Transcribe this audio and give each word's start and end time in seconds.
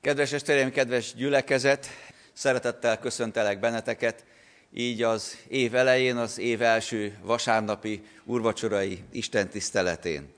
Kedves 0.00 0.32
estereim, 0.32 0.70
kedves 0.70 1.14
gyülekezet, 1.14 1.86
szeretettel 2.32 2.98
köszöntelek 2.98 3.60
benneteket, 3.60 4.24
így 4.74 5.02
az 5.02 5.36
év 5.48 5.74
elején, 5.74 6.16
az 6.16 6.38
év 6.38 6.62
első 6.62 7.18
vasárnapi 7.22 8.02
urvacsorai 8.24 9.04
Isten 9.12 9.48
tiszteletén. 9.48 10.32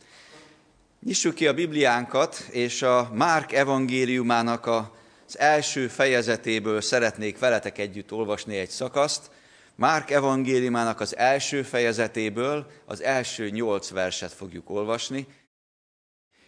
Nyissuk 1.04 1.34
ki 1.34 1.46
a 1.46 1.54
Bibliánkat, 1.54 2.38
és 2.50 2.82
a 2.82 3.10
Márk 3.14 3.52
evangéliumának 3.52 4.66
az 4.66 5.38
első 5.38 5.88
fejezetéből 5.88 6.80
szeretnék 6.80 7.38
veletek 7.38 7.78
együtt 7.78 8.12
olvasni 8.12 8.56
egy 8.56 8.70
szakaszt. 8.70 9.30
Márk 9.74 10.10
evangéliumának 10.10 11.00
az 11.00 11.16
első 11.16 11.62
fejezetéből 11.62 12.70
az 12.84 13.02
első 13.02 13.50
nyolc 13.50 13.90
verset 13.90 14.32
fogjuk 14.32 14.70
olvasni, 14.70 15.26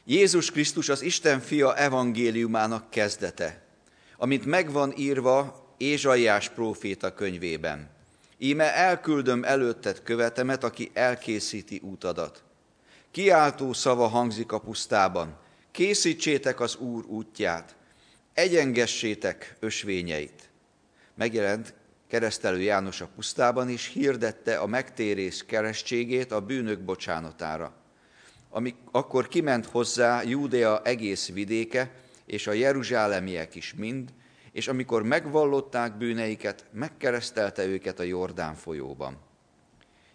Jézus 0.05 0.50
Krisztus 0.50 0.89
az 0.89 1.03
Isten 1.03 1.41
fia 1.41 1.77
evangéliumának 1.77 2.91
kezdete, 2.91 3.62
amit 4.17 4.44
megvan 4.44 4.93
írva 4.96 5.67
Ézsaiás 5.77 6.49
próféta 6.49 7.14
könyvében. 7.14 7.90
Íme 8.39 8.75
elküldöm 8.75 9.44
előtted 9.44 10.03
követemet, 10.03 10.64
aki 10.64 10.91
elkészíti 10.93 11.80
útadat. 11.85 12.43
Kiáltó 13.11 13.72
szava 13.72 14.07
hangzik 14.07 14.53
a 14.53 14.58
pusztában, 14.58 15.39
készítsétek 15.71 16.61
az 16.61 16.77
Úr 16.77 17.05
útját, 17.05 17.77
egyengessétek 18.35 19.57
ösvényeit. 19.61 20.50
Megjelent 21.14 21.75
keresztelő 22.08 22.61
János 22.61 23.00
a 23.00 23.08
pusztában, 23.14 23.69
és 23.69 23.86
hirdette 23.86 24.57
a 24.58 24.66
megtérés 24.66 25.44
keresztségét 25.46 26.32
a 26.32 26.41
bűnök 26.41 26.80
bocsánatára 26.80 27.82
amik, 28.55 28.77
akkor 28.91 29.29
kiment 29.29 29.67
hozzá 29.67 30.23
Júdea 30.23 30.83
egész 30.83 31.29
vidéke, 31.29 31.91
és 32.27 32.47
a 32.47 32.53
jeruzsálemiek 32.53 33.55
is 33.55 33.75
mind, 33.75 34.12
és 34.53 34.69
amikor 34.69 35.03
megvallották 35.03 35.97
bűneiket, 35.97 36.64
megkeresztelte 36.72 37.67
őket 37.67 37.98
a 37.98 38.03
Jordán 38.03 38.55
folyóban. 38.55 39.17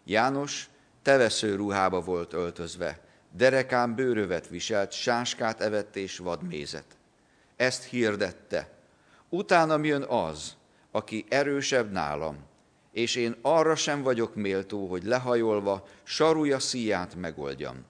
János 0.03 0.69
tevesző 1.01 1.55
ruhába 1.55 2.01
volt 2.01 2.33
öltözve, 2.33 2.99
derekán 3.31 3.95
bőrövet 3.95 4.47
viselt, 4.47 4.91
sáskát 4.91 5.61
evett 5.61 5.95
és 5.95 6.17
vadmézet. 6.17 6.97
Ezt 7.55 7.83
hirdette. 7.83 8.69
Utána 9.29 9.83
jön 9.83 10.03
az, 10.03 10.55
aki 10.91 11.25
erősebb 11.29 11.91
nálam, 11.91 12.37
és 12.91 13.15
én 13.15 13.35
arra 13.41 13.75
sem 13.75 14.01
vagyok 14.01 14.35
méltó, 14.35 14.87
hogy 14.87 15.03
lehajolva 15.03 15.87
sarúja 16.03 16.59
szíját 16.59 17.15
megoldjam. 17.15 17.85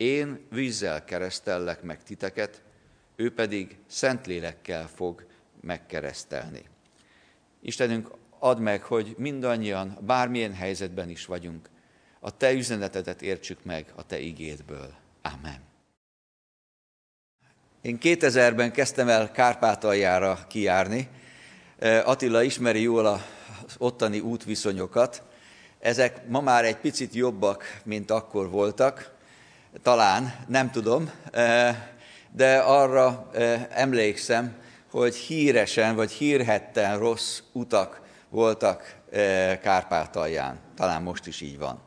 Én 0.00 0.46
vízzel 0.50 1.04
keresztellek 1.04 1.82
meg 1.82 2.02
titeket, 2.02 2.62
ő 3.16 3.34
pedig 3.34 3.78
szentlélekkel 3.86 4.88
fog 4.88 5.26
megkeresztelni. 5.60 6.64
Istenünk, 7.60 8.10
add 8.38 8.58
meg, 8.58 8.82
hogy 8.82 9.14
mindannyian, 9.18 9.98
bármilyen 10.00 10.54
helyzetben 10.54 11.08
is 11.08 11.26
vagyunk, 11.26 11.68
a 12.20 12.36
Te 12.36 12.52
üzenetedet 12.52 13.22
értsük 13.22 13.64
meg 13.64 13.92
a 13.94 14.06
Te 14.06 14.18
igédből. 14.18 14.94
Amen. 15.22 15.60
Én 17.80 17.98
2000-ben 18.02 18.72
kezdtem 18.72 19.08
el 19.08 19.30
Kárpátaljára 19.30 20.46
kijárni. 20.48 21.08
Attila 22.04 22.42
ismeri 22.42 22.82
jól 22.82 23.06
az 23.06 23.22
ottani 23.78 24.20
útviszonyokat. 24.20 25.22
Ezek 25.78 26.28
ma 26.28 26.40
már 26.40 26.64
egy 26.64 26.76
picit 26.76 27.14
jobbak, 27.14 27.80
mint 27.84 28.10
akkor 28.10 28.50
voltak 28.50 29.18
talán, 29.82 30.34
nem 30.48 30.70
tudom, 30.70 31.10
de 32.32 32.58
arra 32.58 33.30
emlékszem, 33.70 34.54
hogy 34.90 35.14
híresen 35.14 35.94
vagy 35.94 36.10
hírhetten 36.10 36.98
rossz 36.98 37.40
utak 37.52 38.00
voltak 38.28 38.96
Kárpátalján. 39.62 40.58
Talán 40.76 41.02
most 41.02 41.26
is 41.26 41.40
így 41.40 41.58
van. 41.58 41.80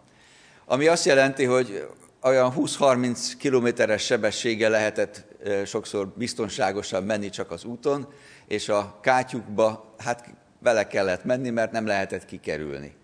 Ami 0.65 0.87
azt 0.87 1.05
jelenti, 1.05 1.45
hogy 1.45 1.87
olyan 2.21 2.53
20-30 2.57 3.31
kilométeres 3.37 4.05
sebességgel 4.05 4.69
lehetett 4.69 5.25
sokszor 5.65 6.07
biztonságosan 6.07 7.03
menni 7.03 7.29
csak 7.29 7.51
az 7.51 7.63
úton, 7.63 8.13
és 8.47 8.69
a 8.69 8.99
kátyukba 9.01 9.93
hát 9.97 10.25
vele 10.59 10.87
kellett 10.87 11.23
menni, 11.23 11.49
mert 11.49 11.71
nem 11.71 11.85
lehetett 11.85 12.25
kikerülni. 12.25 12.95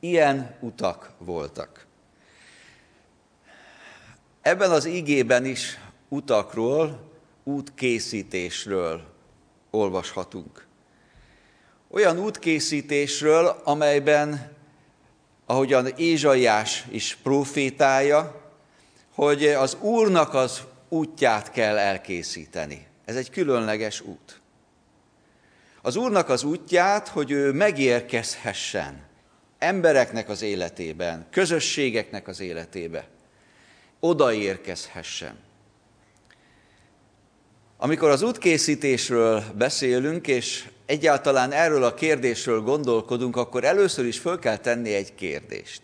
Ilyen 0.00 0.56
utak 0.60 1.10
voltak. 1.18 1.86
Ebben 4.42 4.70
az 4.70 4.84
igében 4.84 5.44
is 5.44 5.78
utakról, 6.08 7.10
útkészítésről 7.44 9.02
olvashatunk. 9.70 10.66
Olyan 11.90 12.18
útkészítésről, 12.18 13.60
amelyben, 13.64 14.52
ahogyan 15.46 15.86
Ézsaiás 15.86 16.84
is 16.90 17.18
profétája, 17.22 18.52
hogy 19.14 19.44
az 19.44 19.76
Úrnak 19.80 20.34
az 20.34 20.60
útját 20.88 21.50
kell 21.50 21.78
elkészíteni. 21.78 22.86
Ez 23.04 23.16
egy 23.16 23.30
különleges 23.30 24.00
út. 24.00 24.40
Az 25.82 25.96
Úrnak 25.96 26.28
az 26.28 26.42
útját, 26.42 27.08
hogy 27.08 27.30
ő 27.30 27.52
megérkezhessen 27.52 29.06
embereknek 29.58 30.28
az 30.28 30.42
életében, 30.42 31.26
közösségeknek 31.30 32.28
az 32.28 32.40
életébe 32.40 33.08
odaérkezhessen. 34.00 35.36
Amikor 37.76 38.10
az 38.10 38.22
útkészítésről 38.22 39.44
beszélünk, 39.56 40.26
és 40.26 40.68
egyáltalán 40.86 41.52
erről 41.52 41.84
a 41.84 41.94
kérdésről 41.94 42.60
gondolkodunk, 42.60 43.36
akkor 43.36 43.64
először 43.64 44.04
is 44.04 44.18
föl 44.18 44.38
kell 44.38 44.56
tenni 44.56 44.94
egy 44.94 45.14
kérdést. 45.14 45.80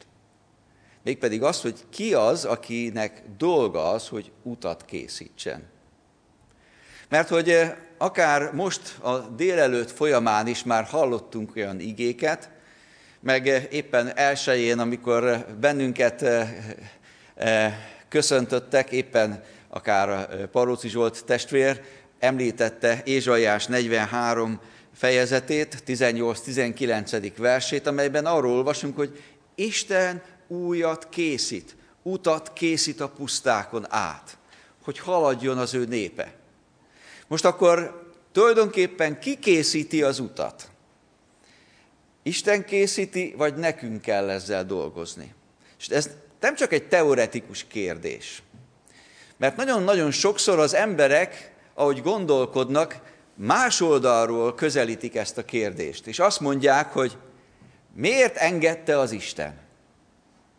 Mégpedig 1.03 1.43
az, 1.43 1.61
hogy 1.61 1.75
ki 1.91 2.15
az, 2.15 2.45
akinek 2.45 3.23
dolga 3.39 3.91
az, 3.91 4.09
hogy 4.09 4.33
utat 4.43 4.85
készítsen. 4.85 5.63
Mert 7.09 7.29
hogy 7.29 7.51
eh, 7.51 7.75
akár 7.99 8.53
most 8.53 8.99
a 8.99 9.19
délelőtt 9.19 9.91
folyamán 9.91 10.47
is 10.47 10.65
már 10.65 10.85
hallottunk 10.85 11.57
olyan 11.57 11.81
igéket, 11.81 12.51
meg 13.21 13.49
eh, 13.49 13.65
éppen 13.71 14.17
elsőjén, 14.17 14.79
amikor 14.79 15.47
bennünket 15.61 16.23
eh, 16.23 17.94
köszöntöttek, 18.15 18.91
éppen 18.91 19.43
akár 19.69 20.29
Paróci 20.47 20.89
Zsolt 20.89 21.25
testvér 21.25 21.81
említette 22.19 23.03
Ézsaiás 23.05 23.67
43 23.67 24.61
fejezetét, 24.93 25.83
18-19. 25.87 27.33
versét, 27.37 27.87
amelyben 27.87 28.27
arról 28.27 28.57
olvasunk, 28.57 28.97
hogy 28.97 29.23
Isten 29.55 30.23
újat 30.47 31.09
készít, 31.09 31.77
utat 32.03 32.53
készít 32.53 33.01
a 33.01 33.09
pusztákon 33.09 33.87
át, 33.89 34.39
hogy 34.85 34.99
haladjon 34.99 35.59
az 35.59 35.75
ő 35.75 35.85
népe. 35.85 36.35
Most 37.27 37.45
akkor 37.45 38.03
tulajdonképpen 38.33 39.19
ki 39.19 39.39
készíti 39.39 40.03
az 40.03 40.19
utat? 40.19 40.69
Isten 42.23 42.65
készíti, 42.65 43.35
vagy 43.37 43.55
nekünk 43.55 44.03
kell 44.03 44.31
ezzel 44.31 44.65
dolgozni? 44.65 45.35
És 45.79 45.89
ez 45.89 46.11
nem 46.45 46.55
csak 46.55 46.73
egy 46.73 46.89
teoretikus 46.89 47.67
kérdés. 47.67 48.43
Mert 49.37 49.57
nagyon-nagyon 49.57 50.11
sokszor 50.11 50.59
az 50.59 50.75
emberek, 50.75 51.53
ahogy 51.75 52.03
gondolkodnak, 52.03 53.01
más 53.35 53.81
oldalról 53.81 54.55
közelítik 54.55 55.17
ezt 55.17 55.39
a 55.39 55.45
kérdést. 55.45 56.07
És 56.07 56.19
azt 56.19 56.41
mondják, 56.41 56.93
hogy 56.93 57.17
miért 57.95 58.37
engedte 58.37 58.99
az 58.99 59.13
Isten? 59.13 59.59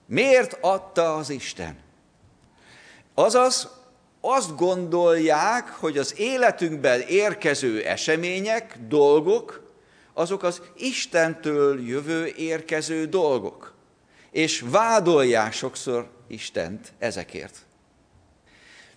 Miért 0.05 0.57
adta 0.61 1.15
az 1.15 1.29
Isten? 1.29 1.77
Azaz 3.13 3.69
azt 4.21 4.55
gondolják, 4.55 5.69
hogy 5.69 5.97
az 5.97 6.19
életünkben 6.19 7.01
érkező 7.01 7.83
események, 7.83 8.77
dolgok, 8.87 9.71
azok 10.13 10.43
az 10.43 10.61
Istentől 10.77 11.87
jövő 11.87 12.33
érkező 12.37 13.05
dolgok 13.05 13.74
és 14.35 14.63
vádolják 14.69 15.53
sokszor 15.53 16.07
Istent 16.27 16.91
ezekért. 16.99 17.55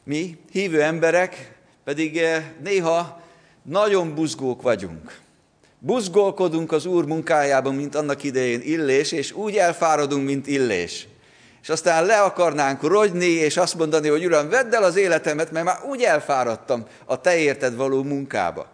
Mi, 0.05 0.39
hívő 0.53 0.83
emberek, 0.83 1.55
pedig 1.85 2.19
eh, 2.19 2.45
néha 2.63 3.23
nagyon 3.63 4.15
buzgók 4.15 4.63
vagyunk. 4.63 5.19
Buzgolkodunk 5.79 6.73
az 6.73 6.87
Úr 6.87 7.05
munkájában, 7.05 7.75
mint 7.75 7.95
annak 7.95 8.23
idején 8.23 8.61
Illés, 8.61 9.13
és 9.13 9.33
úgy 9.33 9.57
elfáradunk, 9.57 10.25
mint 10.25 10.47
Illés. 10.47 11.09
És 11.63 11.69
aztán 11.69 12.07
le 12.07 12.21
akarnánk 12.21 12.83
rogyni, 12.83 13.31
és 13.31 13.57
azt 13.57 13.75
mondani, 13.75 14.09
hogy 14.09 14.25
Uram, 14.25 14.49
vedd 14.49 14.75
el 14.75 14.83
az 14.83 14.97
életemet, 14.97 15.51
mert 15.51 15.65
már 15.65 15.85
úgy 15.85 16.03
elfáradtam 16.03 16.87
a 17.05 17.21
Te 17.21 17.37
érted 17.37 17.77
való 17.77 18.03
munkába. 18.03 18.69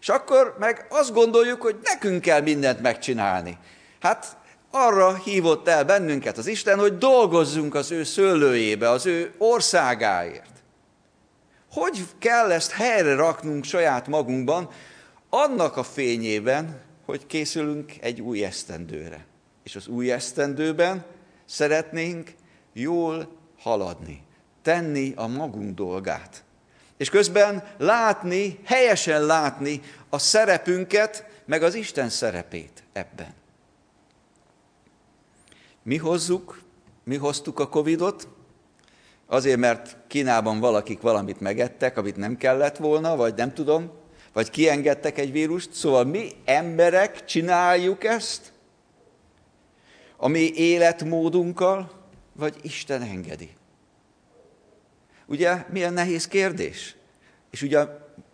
És 0.00 0.08
akkor 0.08 0.56
meg 0.58 0.86
azt 0.88 1.12
gondoljuk, 1.12 1.62
hogy 1.62 1.76
nekünk 1.82 2.20
kell 2.20 2.40
mindent 2.40 2.80
megcsinálni. 2.80 3.58
Hát 4.00 4.36
arra 4.76 5.14
hívott 5.14 5.68
el 5.68 5.84
bennünket 5.84 6.38
az 6.38 6.46
Isten, 6.46 6.78
hogy 6.78 6.98
dolgozzunk 6.98 7.74
az 7.74 7.90
ő 7.90 8.04
szőlőjébe, 8.04 8.90
az 8.90 9.06
ő 9.06 9.32
országáért. 9.38 10.50
Hogy 11.72 12.04
kell 12.18 12.52
ezt 12.52 12.70
helyre 12.70 13.14
raknunk 13.14 13.64
saját 13.64 14.06
magunkban, 14.06 14.70
annak 15.30 15.76
a 15.76 15.82
fényében, 15.82 16.80
hogy 17.04 17.26
készülünk 17.26 17.92
egy 18.00 18.20
új 18.20 18.44
esztendőre. 18.44 19.26
És 19.64 19.76
az 19.76 19.86
új 19.86 20.12
esztendőben 20.12 21.04
szeretnénk 21.44 22.34
jól 22.72 23.28
haladni, 23.58 24.22
tenni 24.62 25.12
a 25.16 25.26
magunk 25.26 25.74
dolgát. 25.74 26.44
És 26.96 27.10
közben 27.10 27.64
látni, 27.78 28.58
helyesen 28.64 29.26
látni 29.26 29.80
a 30.08 30.18
szerepünket, 30.18 31.26
meg 31.44 31.62
az 31.62 31.74
Isten 31.74 32.08
szerepét 32.08 32.82
ebben. 32.92 33.34
Mi 35.86 35.96
hozzuk, 35.96 36.60
mi 37.04 37.16
hoztuk 37.16 37.58
a 37.58 37.68
Covidot, 37.68 38.28
azért, 39.26 39.58
mert 39.58 39.96
Kínában 40.06 40.60
valakik 40.60 41.00
valamit 41.00 41.40
megettek, 41.40 41.96
amit 41.96 42.16
nem 42.16 42.36
kellett 42.36 42.76
volna, 42.76 43.16
vagy 43.16 43.34
nem 43.34 43.54
tudom, 43.54 43.90
vagy 44.32 44.50
kiengedtek 44.50 45.18
egy 45.18 45.32
vírust. 45.32 45.72
Szóval 45.72 46.04
mi 46.04 46.28
emberek 46.44 47.24
csináljuk 47.24 48.04
ezt, 48.04 48.52
a 50.16 50.28
mi 50.28 50.52
életmódunkkal, 50.54 51.90
vagy 52.32 52.56
Isten 52.62 53.02
engedi? 53.02 53.50
Ugye 55.26 55.64
milyen 55.70 55.92
nehéz 55.92 56.28
kérdés? 56.28 56.96
És 57.50 57.62
ugye 57.62 57.86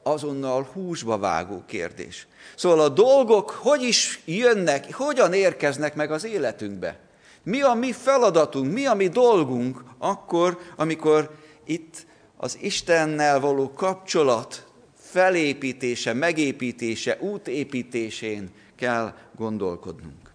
azonnal 0.03 0.63
húsba 0.63 1.19
vágó 1.19 1.63
kérdés. 1.67 2.27
Szóval 2.57 2.81
a 2.81 2.89
dolgok 2.89 3.51
hogy 3.51 3.83
is 3.83 4.23
jönnek, 4.25 4.95
hogyan 4.95 5.33
érkeznek 5.33 5.95
meg 5.95 6.11
az 6.11 6.25
életünkbe? 6.25 7.11
Mi 7.43 7.61
a 7.61 7.75
mi 7.75 7.93
feladatunk, 7.93 8.73
mi 8.73 8.87
a 8.87 8.95
mi 8.95 9.09
dolgunk 9.09 9.83
akkor, 9.99 10.59
amikor 10.77 11.39
itt 11.65 12.07
az 12.37 12.59
Istennel 12.61 13.41
való 13.41 13.73
kapcsolat 13.73 14.67
felépítése, 14.95 16.13
megépítése, 16.13 17.19
útépítésén 17.21 18.51
kell 18.77 19.15
gondolkodnunk. 19.37 20.33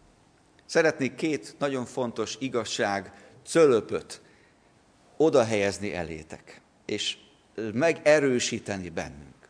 Szeretnék 0.66 1.16
két 1.16 1.56
nagyon 1.60 1.86
fontos 1.86 2.36
igazság 2.40 3.12
cölöpöt 3.46 4.22
oda 5.18 5.44
helyezni 5.44 5.94
elétek, 5.94 6.62
és 6.86 7.18
megerősíteni 7.74 8.90
bennünk. 8.90 9.50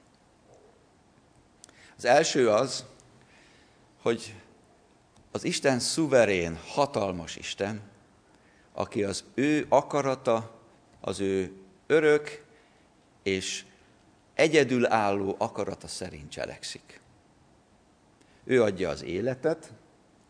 Az 1.97 2.05
első 2.05 2.49
az, 2.49 2.85
hogy 4.01 4.33
az 5.37 5.43
Isten 5.43 5.79
szuverén, 5.79 6.59
hatalmas 6.67 7.35
Isten, 7.35 7.81
aki 8.73 9.03
az 9.03 9.23
ő 9.33 9.65
akarata, 9.69 10.59
az 11.01 11.19
ő 11.19 11.51
örök 11.87 12.45
és 13.23 13.65
egyedülálló 14.33 15.35
akarata 15.37 15.87
szerint 15.87 16.29
cselekszik. 16.29 17.01
Ő 18.43 18.63
adja 18.63 18.89
az 18.89 19.03
életet, 19.03 19.73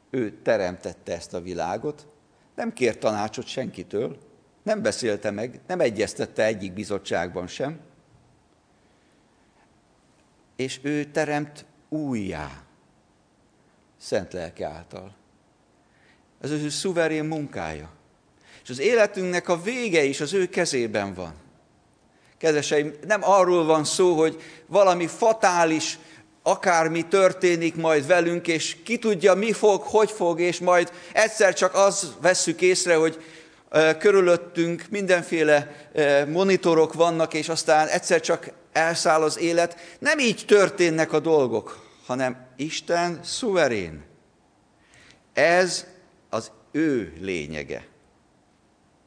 ő 0.09 0.41
teremtette 0.41 1.13
ezt 1.13 1.33
a 1.33 1.41
világot, 1.41 2.07
nem 2.55 2.73
kért 2.73 2.99
tanácsot 2.99 3.47
senkitől, 3.47 4.17
nem 4.63 4.81
beszélte 4.81 5.31
meg, 5.31 5.59
nem 5.67 5.79
egyeztette 5.79 6.43
egyik 6.43 6.73
bizottságban 6.73 7.47
sem, 7.47 7.79
és 10.55 10.79
ő 10.83 11.05
teremt 11.05 11.65
újjá, 11.89 12.66
szent 14.01 14.33
lelke 14.33 14.67
által. 14.67 15.15
Ez 16.41 16.51
az 16.51 16.61
ő 16.61 16.69
szuverén 16.69 17.25
munkája. 17.25 17.89
És 18.63 18.69
az 18.69 18.79
életünknek 18.79 19.49
a 19.49 19.61
vége 19.61 20.03
is 20.03 20.21
az 20.21 20.33
ő 20.33 20.45
kezében 20.49 21.13
van. 21.13 21.33
Kedveseim, 22.37 22.93
nem 23.07 23.23
arról 23.23 23.65
van 23.65 23.83
szó, 23.83 24.17
hogy 24.17 24.41
valami 24.65 25.07
fatális, 25.07 25.99
akármi 26.43 27.07
történik 27.07 27.75
majd 27.75 28.07
velünk, 28.07 28.47
és 28.47 28.77
ki 28.83 28.97
tudja, 28.97 29.33
mi 29.33 29.51
fog, 29.51 29.81
hogy 29.81 30.11
fog, 30.11 30.39
és 30.39 30.59
majd 30.59 30.91
egyszer 31.13 31.53
csak 31.53 31.75
az 31.75 32.15
vesszük 32.21 32.61
észre, 32.61 32.95
hogy 32.95 33.23
körülöttünk 33.99 34.85
mindenféle 34.89 35.89
monitorok 36.27 36.93
vannak, 36.93 37.33
és 37.33 37.49
aztán 37.49 37.87
egyszer 37.87 38.21
csak 38.21 38.51
elszáll 38.71 39.21
az 39.21 39.39
élet. 39.39 39.77
Nem 39.99 40.19
így 40.19 40.43
történnek 40.47 41.13
a 41.13 41.19
dolgok, 41.19 41.86
hanem 42.07 42.47
Isten 42.55 43.23
szuverén. 43.23 44.03
Ez 45.33 45.87
az 46.29 46.51
ő 46.71 47.13
lényege. 47.19 47.87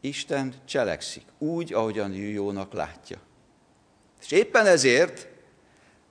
Isten 0.01 0.55
cselekszik 0.65 1.25
úgy, 1.39 1.73
ahogyan 1.73 2.13
ő 2.13 2.29
jónak 2.29 2.73
látja. 2.73 3.19
És 4.21 4.31
éppen 4.31 4.67
ezért 4.67 5.29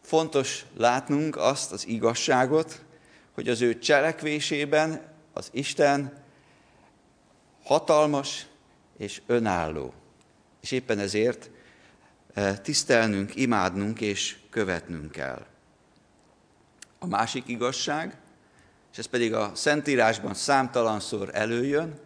fontos 0.01 0.65
látnunk 0.77 1.35
azt 1.37 1.71
az 1.71 1.87
igazságot, 1.87 2.85
hogy 3.31 3.49
az 3.49 3.61
ő 3.61 3.79
cselekvésében 3.79 5.13
az 5.33 5.49
Isten 5.51 6.23
hatalmas 7.63 8.45
és 8.97 9.21
önálló. 9.25 9.93
És 10.61 10.71
éppen 10.71 10.99
ezért 10.99 11.49
eh, 12.33 12.57
tisztelnünk, 12.57 13.35
imádnunk 13.35 14.01
és 14.01 14.37
követnünk 14.49 15.11
kell. 15.11 15.48
A 16.99 17.07
másik 17.07 17.47
igazság, 17.47 18.17
és 18.91 18.97
ez 18.97 19.05
pedig 19.05 19.33
a 19.33 19.51
Szentírásban 19.55 20.33
számtalanszor 20.33 21.29
előjön, 21.33 21.99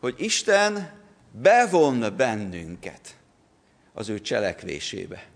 hogy 0.00 0.14
Isten 0.18 0.92
bevon 1.30 2.14
bennünket 2.16 3.16
az 3.92 4.08
ő 4.08 4.20
cselekvésébe. 4.20 5.26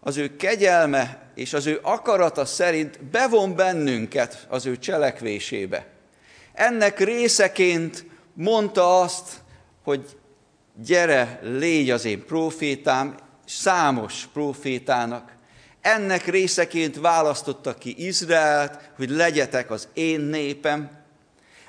Az 0.00 0.16
ő 0.16 0.36
kegyelme 0.36 1.30
és 1.34 1.52
az 1.52 1.66
ő 1.66 1.78
akarata 1.82 2.44
szerint 2.44 3.04
bevon 3.04 3.56
bennünket 3.56 4.46
az 4.48 4.66
ő 4.66 4.78
cselekvésébe. 4.78 5.86
Ennek 6.52 6.98
részeként 6.98 8.04
mondta 8.34 9.00
azt, 9.00 9.40
hogy 9.82 10.16
gyere, 10.74 11.38
légy 11.42 11.90
az 11.90 12.04
én 12.04 12.24
profétám, 12.24 13.16
számos 13.44 14.28
profétának. 14.32 15.32
Ennek 15.82 16.26
részeként 16.26 17.00
választotta 17.00 17.74
ki 17.74 18.06
Izraelt, 18.06 18.90
hogy 18.96 19.10
legyetek 19.10 19.70
az 19.70 19.88
én 19.92 20.20
népem. 20.20 20.90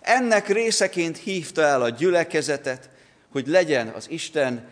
Ennek 0.01 0.47
részeként 0.47 1.17
hívta 1.17 1.61
el 1.61 1.81
a 1.81 1.89
gyülekezetet, 1.89 2.89
hogy 3.31 3.47
legyen 3.47 3.87
az 3.87 4.09
Isten 4.09 4.67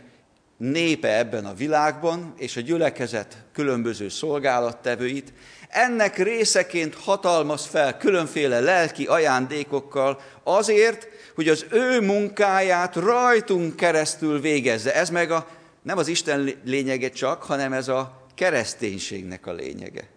népe 0.57 1.17
ebben 1.17 1.45
a 1.45 1.53
világban, 1.53 2.33
és 2.37 2.57
a 2.57 2.61
gyülekezet 2.61 3.37
különböző 3.53 4.09
szolgálattevőit. 4.09 5.33
Ennek 5.69 6.17
részeként 6.17 6.95
hatalmaz 6.95 7.65
fel 7.65 7.97
különféle 7.97 8.59
lelki 8.59 9.05
ajándékokkal 9.05 10.21
azért, 10.43 11.07
hogy 11.35 11.47
az 11.47 11.65
ő 11.71 12.01
munkáját 12.01 12.95
rajtunk 12.95 13.75
keresztül 13.75 14.41
végezze. 14.41 14.95
Ez 14.95 15.09
meg 15.09 15.31
a, 15.31 15.47
nem 15.81 15.97
az 15.97 16.07
Isten 16.07 16.53
lényege 16.65 17.09
csak, 17.09 17.43
hanem 17.43 17.73
ez 17.73 17.87
a 17.87 18.20
kereszténységnek 18.41 19.45
a 19.45 19.53
lényege. 19.53 20.07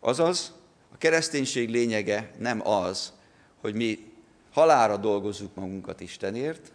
Azaz, 0.00 0.52
a 0.92 0.96
kereszténység 0.98 1.68
lényege 1.68 2.30
nem 2.38 2.68
az, 2.68 3.12
hogy 3.60 3.74
mi 3.74 4.12
halára 4.52 4.96
dolgozzuk 4.96 5.54
magunkat 5.54 6.00
Istenért, 6.00 6.72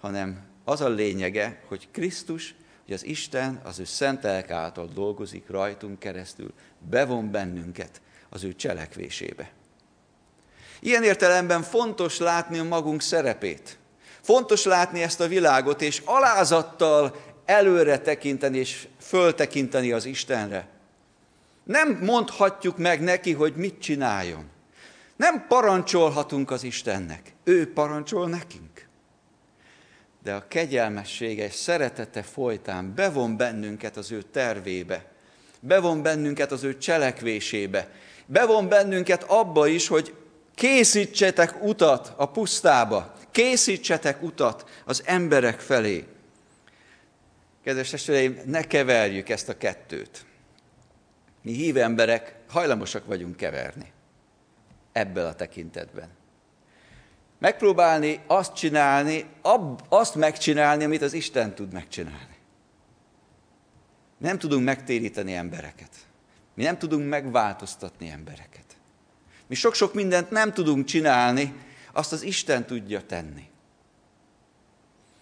hanem 0.00 0.44
az 0.64 0.80
a 0.80 0.88
lényege, 0.88 1.62
hogy 1.68 1.88
Krisztus, 1.90 2.54
hogy 2.84 2.94
az 2.94 3.04
Isten 3.04 3.60
az 3.62 3.78
ő 3.78 3.84
szent 3.84 4.24
által 4.24 4.88
dolgozik 4.94 5.48
rajtunk 5.48 5.98
keresztül, 5.98 6.52
bevon 6.90 7.30
bennünket 7.30 8.00
az 8.28 8.44
ő 8.44 8.54
cselekvésébe. 8.54 9.50
Ilyen 10.80 11.02
értelemben 11.02 11.62
fontos 11.62 12.18
látni 12.18 12.58
a 12.58 12.64
magunk 12.64 13.02
szerepét. 13.02 13.78
Fontos 14.20 14.64
látni 14.64 15.02
ezt 15.02 15.20
a 15.20 15.28
világot, 15.28 15.82
és 15.82 16.02
alázattal 16.04 17.16
előre 17.44 17.98
tekinteni, 17.98 18.58
és 18.58 18.88
föltekinteni 19.06 19.92
az 19.92 20.04
Istenre. 20.04 20.66
Nem 21.64 21.98
mondhatjuk 22.02 22.78
meg 22.78 23.00
neki, 23.00 23.32
hogy 23.32 23.54
mit 23.56 23.80
csináljon. 23.80 24.44
Nem 25.16 25.46
parancsolhatunk 25.48 26.50
az 26.50 26.62
Istennek. 26.62 27.34
Ő 27.44 27.72
parancsol 27.72 28.28
nekünk. 28.28 28.88
De 30.22 30.34
a 30.34 30.48
kegyelmessége 30.48 31.44
és 31.44 31.54
szeretete 31.54 32.22
folytán 32.22 32.94
bevon 32.94 33.36
bennünket 33.36 33.96
az 33.96 34.12
ő 34.12 34.22
tervébe. 34.22 35.04
Bevon 35.60 36.02
bennünket 36.02 36.52
az 36.52 36.62
ő 36.62 36.78
cselekvésébe. 36.78 37.90
Bevon 38.26 38.68
bennünket 38.68 39.22
abba 39.22 39.66
is, 39.66 39.88
hogy 39.88 40.14
Készítsetek 40.54 41.62
utat 41.62 42.12
a 42.16 42.26
pusztába, 42.26 43.14
készítsetek 43.30 44.22
utat 44.22 44.64
az 44.84 45.02
emberek 45.04 45.60
felé. 45.60 46.04
Kedves 47.64 47.90
testvéreim, 47.90 48.40
ne 48.44 48.62
keverjük 48.62 49.28
ezt 49.28 49.48
a 49.48 49.56
kettőt. 49.56 50.24
Mi 51.42 51.52
hív 51.52 51.76
emberek 51.76 52.36
hajlamosak 52.48 53.06
vagyunk 53.06 53.36
keverni 53.36 53.92
ebből 54.92 55.26
a 55.26 55.34
tekintetben. 55.34 56.08
Megpróbálni 57.38 58.20
azt 58.26 58.54
csinálni, 58.54 59.26
azt 59.88 60.14
megcsinálni, 60.14 60.84
amit 60.84 61.02
az 61.02 61.12
Isten 61.12 61.54
tud 61.54 61.72
megcsinálni. 61.72 62.36
Nem 64.18 64.38
tudunk 64.38 64.64
megtéríteni 64.64 65.34
embereket. 65.34 65.90
Mi 66.54 66.62
nem 66.62 66.78
tudunk 66.78 67.08
megváltoztatni 67.08 68.08
embereket. 68.08 68.76
Mi 69.46 69.54
sok-sok 69.54 69.94
mindent 69.94 70.30
nem 70.30 70.52
tudunk 70.52 70.84
csinálni, 70.84 71.54
azt 71.92 72.12
az 72.12 72.22
Isten 72.22 72.66
tudja 72.66 73.06
tenni. 73.06 73.48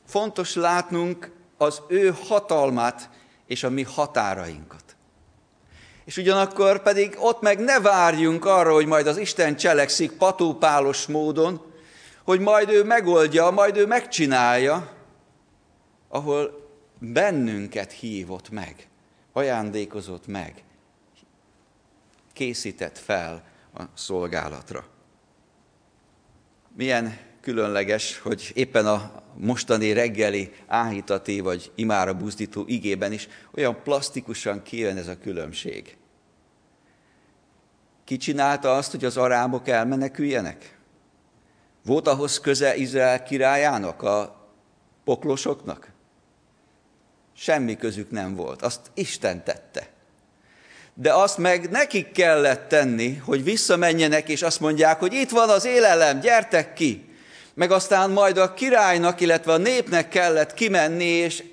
Fontos 0.06 0.54
látnunk 0.54 1.40
az 1.62 1.82
ő 1.88 2.14
hatalmát 2.26 3.10
és 3.46 3.62
a 3.62 3.70
mi 3.70 3.82
határainkat. 3.82 4.96
És 6.04 6.16
ugyanakkor 6.16 6.82
pedig 6.82 7.16
ott 7.18 7.40
meg 7.40 7.58
ne 7.58 7.80
várjunk 7.80 8.44
arra, 8.44 8.72
hogy 8.72 8.86
majd 8.86 9.06
az 9.06 9.16
Isten 9.16 9.56
cselekszik 9.56 10.12
patópálos 10.12 11.06
módon, 11.06 11.72
hogy 12.24 12.40
majd 12.40 12.68
ő 12.68 12.84
megoldja, 12.84 13.50
majd 13.50 13.76
ő 13.76 13.86
megcsinálja, 13.86 14.92
ahol 16.08 16.68
bennünket 16.98 17.92
hívott 17.92 18.50
meg, 18.50 18.88
ajándékozott 19.32 20.26
meg, 20.26 20.64
készített 22.32 22.98
fel 22.98 23.42
a 23.74 23.82
szolgálatra. 23.94 24.84
Milyen 26.76 27.18
különleges, 27.42 28.18
hogy 28.18 28.50
éppen 28.54 28.86
a 28.86 29.22
mostani 29.36 29.92
reggeli 29.92 30.52
áhítati 30.66 31.40
vagy 31.40 31.72
imára 31.74 32.14
buzdító 32.14 32.64
igében 32.66 33.12
is 33.12 33.28
olyan 33.54 33.82
plastikusan 33.82 34.62
kijön 34.62 34.96
ez 34.96 35.08
a 35.08 35.18
különbség. 35.18 35.96
Ki 38.04 38.16
csinálta 38.16 38.74
azt, 38.74 38.90
hogy 38.90 39.04
az 39.04 39.16
arámok 39.16 39.68
elmeneküljenek? 39.68 40.78
Volt 41.84 42.08
ahhoz 42.08 42.40
köze 42.40 42.76
Izrael 42.76 43.22
királyának, 43.22 44.02
a 44.02 44.36
poklosoknak? 45.04 45.90
Semmi 47.36 47.76
közük 47.76 48.10
nem 48.10 48.34
volt, 48.34 48.62
azt 48.62 48.80
Isten 48.94 49.44
tette. 49.44 49.90
De 50.94 51.14
azt 51.14 51.38
meg 51.38 51.70
nekik 51.70 52.12
kellett 52.12 52.68
tenni, 52.68 53.14
hogy 53.14 53.44
visszamenjenek, 53.44 54.28
és 54.28 54.42
azt 54.42 54.60
mondják, 54.60 54.98
hogy 54.98 55.12
itt 55.12 55.30
van 55.30 55.48
az 55.48 55.64
élelem, 55.64 56.20
gyertek 56.20 56.72
ki. 56.72 57.11
Meg 57.54 57.70
aztán 57.70 58.10
majd 58.10 58.36
a 58.36 58.54
királynak, 58.54 59.20
illetve 59.20 59.52
a 59.52 59.56
népnek 59.56 60.08
kellett 60.08 60.54
kimenni, 60.54 61.04
és 61.04 61.44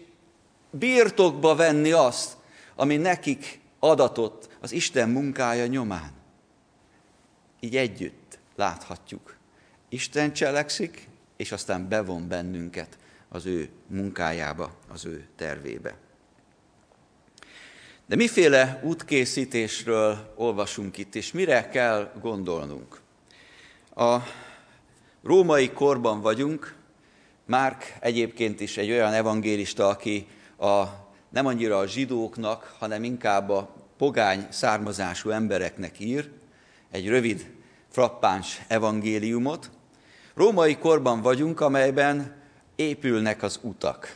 birtokba 0.72 1.56
venni 1.56 1.92
azt, 1.92 2.38
ami 2.76 2.98
nekik 2.98 3.60
adatott 3.80 4.50
az 4.62 4.72
Isten 4.72 5.10
munkája 5.10 5.66
nyomán. 5.66 6.12
Így 7.60 7.76
együtt 7.76 8.40
láthatjuk. 8.56 9.36
Isten 9.90 10.34
cselekszik, 10.34 11.08
és 11.38 11.52
aztán 11.52 11.88
bevon 11.88 12.28
bennünket 12.28 12.98
az 13.30 13.46
ő 13.46 13.70
munkájába, 13.88 14.76
az 14.88 15.06
ő 15.06 15.28
tervébe. 15.36 15.96
De 18.06 18.16
miféle 18.16 18.82
útkészítésről 18.84 20.34
olvasunk 20.36 20.98
itt, 20.98 21.16
és 21.16 21.32
mire 21.32 21.70
kell 21.70 22.12
gondolnunk? 22.22 23.02
A 23.96 24.18
római 25.24 25.72
korban 25.72 26.22
vagyunk, 26.22 26.78
Márk 27.50 27.98
egyébként 28.00 28.60
is 28.60 28.78
egy 28.78 28.92
olyan 28.92 29.14
evangélista, 29.14 29.88
aki 29.88 30.28
a, 30.58 30.84
nem 31.30 31.46
annyira 31.46 31.78
a 31.78 31.88
zsidóknak, 31.88 32.76
hanem 32.80 33.04
inkább 33.04 33.50
a 33.50 33.76
pogány 33.98 34.48
származású 34.50 35.30
embereknek 35.30 36.00
ír, 36.00 36.30
egy 36.92 37.08
rövid, 37.08 37.52
frappáns 37.88 38.62
evangéliumot. 38.68 39.70
Római 40.34 40.78
korban 40.78 41.22
vagyunk, 41.22 41.62
amelyben 41.62 42.36
épülnek 42.76 43.44
az 43.44 43.60
utak. 43.62 44.16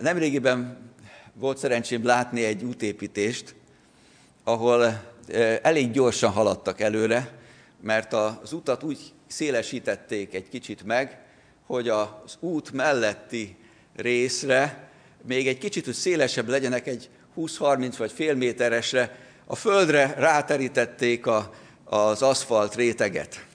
Nemrégiben 0.00 0.90
volt 1.34 1.58
szerencsém 1.58 2.04
látni 2.04 2.44
egy 2.44 2.64
útépítést, 2.64 3.54
ahol 4.44 5.02
elég 5.62 5.90
gyorsan 5.90 6.30
haladtak 6.30 6.80
előre, 6.80 7.38
mert 7.80 8.12
az 8.12 8.52
utat 8.52 8.82
úgy 8.82 9.12
szélesítették 9.28 10.34
egy 10.34 10.48
kicsit 10.48 10.84
meg, 10.84 11.18
hogy 11.66 11.88
az 11.88 12.36
út 12.40 12.72
melletti 12.72 13.56
részre 13.96 14.88
még 15.22 15.48
egy 15.48 15.58
kicsit, 15.58 15.84
hogy 15.84 15.94
szélesebb 15.94 16.48
legyenek, 16.48 16.86
egy 16.86 17.08
20-30 17.36 17.94
vagy 17.98 18.12
fél 18.12 18.34
méteresre, 18.34 19.16
a 19.46 19.56
földre 19.56 20.14
ráterítették 20.16 21.26
a, 21.26 21.54
az 21.84 22.22
aszfalt 22.22 22.74
réteget. 22.74 23.46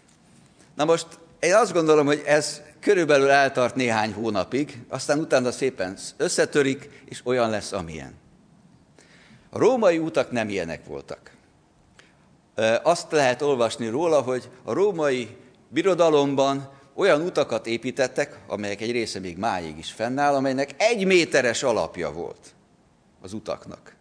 Na 0.76 0.86
most 0.86 1.08
én 1.40 1.54
azt 1.54 1.74
gondolom, 1.74 2.06
hogy 2.06 2.22
ez 2.26 2.62
körülbelül 2.80 3.30
eltart 3.30 3.76
néhány 3.76 4.14
hónapig, 4.14 4.82
aztán 4.88 5.20
utána 5.20 5.52
szépen 5.52 5.98
összetörik, 6.18 6.90
és 7.06 7.22
olyan 7.24 7.50
lesz, 7.50 7.72
amilyen. 7.72 8.14
A 9.50 9.58
római 9.58 9.98
utak 9.98 10.32
nem 10.32 10.50
ilyenek 10.50 10.86
voltak. 10.86 11.32
Azt 12.84 13.12
lehet 13.12 13.42
olvasni 13.42 13.88
róla, 13.88 14.22
hogy 14.22 14.50
a 14.64 14.74
római 14.74 15.38
birodalomban 15.74 16.70
olyan 16.96 17.22
utakat 17.22 17.68
építettek, 17.68 18.40
amelyek 18.48 18.82
egy 18.82 18.92
része 18.92 19.20
még 19.20 19.38
máig 19.38 19.78
is 19.78 19.92
fennáll, 19.92 20.34
amelynek 20.34 20.70
egy 20.78 21.06
méteres 21.06 21.64
alapja 21.64 22.12
volt 22.12 22.56
az 23.22 23.34
utaknak. 23.34 23.96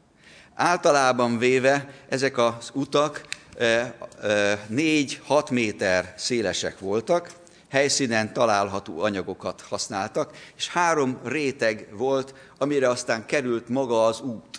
Általában 0.54 1.38
véve 1.38 1.88
ezek 2.08 2.38
az 2.38 2.70
utak 2.72 3.26
4-6 3.58 5.50
méter 5.50 6.14
szélesek 6.16 6.78
voltak, 6.78 7.30
helyszínen 7.70 8.32
található 8.32 9.00
anyagokat 9.00 9.60
használtak, 9.68 10.36
és 10.56 10.68
három 10.68 11.18
réteg 11.24 11.88
volt, 11.92 12.34
amire 12.58 12.88
aztán 12.88 13.26
került 13.26 13.68
maga 13.68 14.06
az 14.06 14.20
út. 14.20 14.51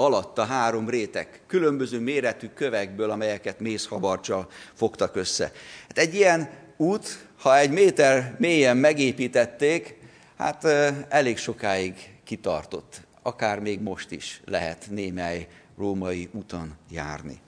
Alatta 0.00 0.44
három 0.44 0.88
réteg, 0.88 1.40
különböző 1.46 2.00
méretű 2.00 2.46
kövekből, 2.54 3.10
amelyeket 3.10 3.60
mézhabarcsal 3.60 4.48
fogtak 4.74 5.16
össze. 5.16 5.52
Hát 5.88 5.98
egy 5.98 6.14
ilyen 6.14 6.50
út, 6.76 7.26
ha 7.38 7.58
egy 7.58 7.70
méter 7.70 8.36
mélyen 8.38 8.76
megépítették, 8.76 9.96
hát 10.36 10.64
elég 11.08 11.38
sokáig 11.38 11.94
kitartott. 12.24 13.00
Akár 13.22 13.58
még 13.58 13.80
most 13.80 14.10
is 14.10 14.40
lehet 14.44 14.86
némely 14.90 15.48
római 15.78 16.28
úton 16.32 16.76
járni. 16.90 17.40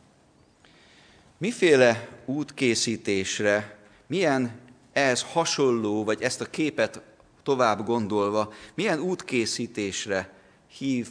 Miféle 1.38 2.08
útkészítésre, 2.24 3.76
milyen 4.06 4.60
ehhez 4.92 5.22
hasonló, 5.32 6.04
vagy 6.04 6.22
ezt 6.22 6.40
a 6.40 6.50
képet 6.50 7.00
tovább 7.42 7.86
gondolva, 7.86 8.52
milyen 8.74 9.00
útkészítésre 9.00 10.32
hív 10.78 11.08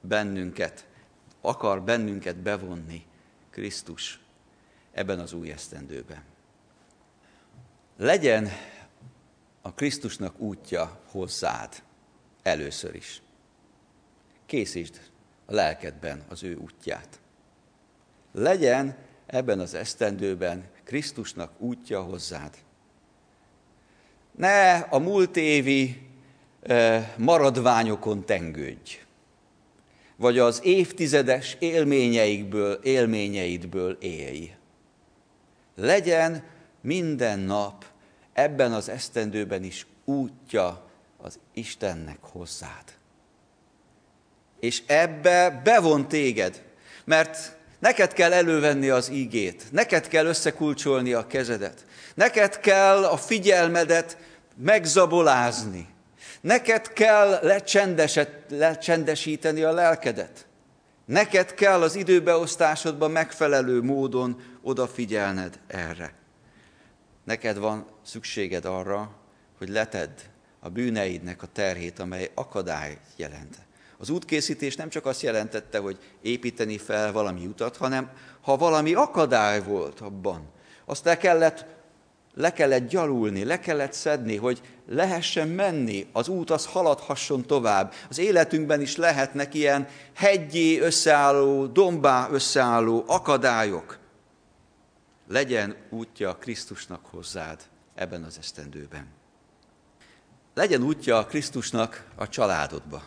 bennünket, 0.00 0.86
akar 1.40 1.82
bennünket 1.82 2.36
bevonni 2.36 3.06
Krisztus 3.50 4.20
ebben 4.92 5.18
az 5.18 5.32
új 5.32 5.50
esztendőben. 5.50 6.22
Legyen 7.96 8.48
a 9.62 9.72
Krisztusnak 9.72 10.38
útja 10.38 11.00
hozzád 11.10 11.82
először 12.42 12.94
is. 12.94 13.22
Készítsd 14.46 15.00
a 15.46 15.54
lelkedben 15.54 16.24
az 16.28 16.42
ő 16.42 16.56
útját. 16.56 17.20
Legyen 18.32 18.96
ebben 19.26 19.60
az 19.60 19.74
esztendőben 19.74 20.64
Krisztusnak 20.84 21.60
útja 21.60 22.02
hozzád. 22.02 22.56
Ne 24.36 24.76
a 24.78 24.98
múlt 24.98 25.36
évi 25.36 26.08
maradványokon 27.16 28.24
tengődj, 28.24 28.98
vagy 30.20 30.38
az 30.38 30.60
évtizedes 30.62 31.56
élményeikből, 31.58 32.72
élményeidből 32.82 33.96
élj. 34.00 34.50
Legyen 35.76 36.42
minden 36.80 37.38
nap 37.38 37.84
ebben 38.32 38.72
az 38.72 38.88
esztendőben 38.88 39.64
is 39.64 39.86
útja 40.04 40.90
az 41.16 41.38
Istennek 41.54 42.18
hozzád. 42.20 42.84
És 44.58 44.82
ebbe 44.86 45.60
bevon 45.64 46.08
téged, 46.08 46.62
mert 47.04 47.56
neked 47.78 48.12
kell 48.12 48.32
elővenni 48.32 48.88
az 48.88 49.10
ígét, 49.10 49.64
neked 49.70 50.08
kell 50.08 50.26
összekulcsolni 50.26 51.12
a 51.12 51.26
kezedet, 51.26 51.86
neked 52.14 52.58
kell 52.58 53.04
a 53.04 53.16
figyelmedet 53.16 54.18
megzabolázni. 54.56 55.88
Neked 56.40 56.92
kell 56.92 57.38
lecsendesíteni 58.48 59.62
a 59.62 59.72
lelkedet. 59.72 60.46
Neked 61.04 61.54
kell 61.54 61.82
az 61.82 61.94
időbeosztásodban 61.94 63.10
megfelelő 63.10 63.82
módon 63.82 64.40
odafigyelned 64.62 65.58
erre. 65.66 66.12
Neked 67.24 67.58
van 67.58 67.86
szükséged 68.02 68.64
arra, 68.64 69.10
hogy 69.58 69.68
letedd 69.68 70.18
a 70.60 70.68
bűneidnek 70.68 71.42
a 71.42 71.46
terhét, 71.52 71.98
amely 71.98 72.30
akadály 72.34 72.98
jelent. 73.16 73.56
Az 73.98 74.10
útkészítés 74.10 74.76
nem 74.76 74.88
csak 74.88 75.06
azt 75.06 75.22
jelentette, 75.22 75.78
hogy 75.78 75.98
építeni 76.22 76.78
fel 76.78 77.12
valami 77.12 77.46
utat, 77.46 77.76
hanem 77.76 78.10
ha 78.40 78.56
valami 78.56 78.94
akadály 78.94 79.62
volt 79.62 80.00
abban, 80.00 80.48
azt 80.84 81.04
le 81.04 81.16
kellett 81.16 81.66
le 82.34 82.52
kellett 82.52 82.88
gyalulni, 82.88 83.44
le 83.44 83.60
kellett 83.60 83.92
szedni, 83.92 84.36
hogy 84.36 84.60
lehessen 84.86 85.48
menni, 85.48 86.06
az 86.12 86.28
út 86.28 86.50
az 86.50 86.66
haladhasson 86.66 87.42
tovább. 87.42 87.92
Az 88.08 88.18
életünkben 88.18 88.80
is 88.80 88.96
lehetnek 88.96 89.54
ilyen 89.54 89.88
hegyi 90.14 90.80
összeálló, 90.80 91.66
dombá 91.66 92.28
összeálló 92.30 93.04
akadályok. 93.06 93.98
Legyen 95.28 95.76
útja 95.90 96.36
Krisztusnak 96.36 97.06
hozzád 97.06 97.60
ebben 97.94 98.22
az 98.22 98.38
esztendőben. 98.38 99.06
Legyen 100.54 100.82
útja 100.82 101.24
Krisztusnak 101.24 102.06
a 102.16 102.28
családodba. 102.28 103.02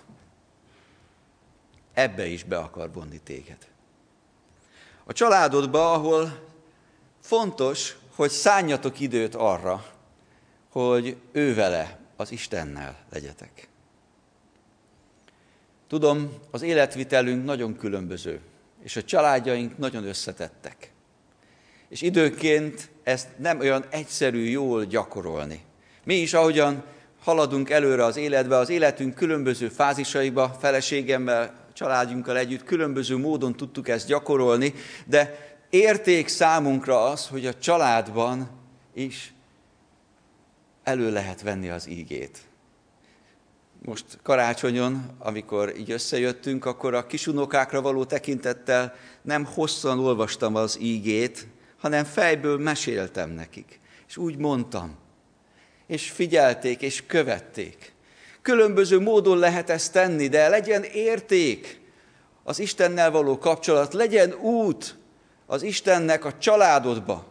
Ebbe 1.94 2.26
is 2.26 2.44
be 2.44 2.58
akar 2.58 2.94
vonni 2.94 3.20
téged. 3.20 3.58
A 5.04 5.14
családodba, 5.14 5.94
ahol 5.94 6.50
fontos, 7.22 7.98
hogy 8.16 8.30
szálljatok 8.30 9.00
időt 9.00 9.36
arra, 9.36 9.86
hogy 10.70 11.18
ő 11.32 11.54
vele, 11.54 12.00
az 12.16 12.32
Istennel 12.32 12.98
legyetek. 13.12 13.68
Tudom, 15.88 16.34
az 16.52 16.62
életvitelünk 16.62 17.46
nagyon 17.46 17.78
különböző, 17.78 18.40
és 18.84 18.96
a 18.96 19.04
családjaink 19.04 19.78
nagyon 19.78 20.08
összetettek. 20.08 20.92
És 21.90 22.02
időnként 22.02 22.90
ezt 23.04 23.28
nem 23.38 23.60
olyan 23.60 23.86
egyszerű 23.90 24.44
jól 24.44 24.86
gyakorolni. 24.86 25.64
Mi 26.04 26.16
is, 26.16 26.34
ahogyan 26.34 26.84
haladunk 27.24 27.70
előre 27.70 28.04
az 28.04 28.18
életbe, 28.18 28.58
az 28.58 28.70
életünk 28.70 29.16
különböző 29.16 29.70
fázisaiba, 29.70 30.58
feleségemmel, 30.60 31.54
családjunkkal 31.74 32.38
együtt 32.38 32.64
különböző 32.64 33.18
módon 33.18 33.56
tudtuk 33.56 33.88
ezt 33.88 34.08
gyakorolni, 34.08 34.74
de 35.06 35.53
érték 35.74 36.28
számunkra 36.28 37.04
az, 37.04 37.28
hogy 37.28 37.46
a 37.46 37.54
családban 37.54 38.50
is 38.94 39.34
elő 40.84 41.12
lehet 41.12 41.42
venni 41.42 41.70
az 41.70 41.90
ígét. 41.90 42.38
Most 43.82 44.06
karácsonyon, 44.24 45.16
amikor 45.20 45.78
így 45.78 45.92
összejöttünk, 45.92 46.66
akkor 46.66 46.94
a 46.94 47.06
kisunokákra 47.06 47.82
való 47.82 48.06
tekintettel 48.06 48.96
nem 49.22 49.46
hosszan 49.46 50.00
olvastam 50.00 50.56
az 50.56 50.78
ígét, 50.82 51.48
hanem 51.78 52.04
fejből 52.04 52.58
meséltem 52.58 53.30
nekik. 53.30 53.80
És 54.08 54.18
úgy 54.18 54.38
mondtam. 54.38 54.96
És 55.88 56.10
figyelték, 56.12 56.82
és 56.82 57.06
követték. 57.06 57.94
Különböző 58.42 59.00
módon 59.00 59.38
lehet 59.38 59.70
ezt 59.70 59.92
tenni, 59.92 60.28
de 60.28 60.48
legyen 60.48 60.84
érték 60.84 61.82
az 62.44 62.60
Istennel 62.60 63.12
való 63.12 63.38
kapcsolat, 63.38 63.94
legyen 63.94 64.34
út 64.34 65.02
az 65.46 65.62
Istennek 65.62 66.26
a 66.26 66.38
családodba. 66.38 67.26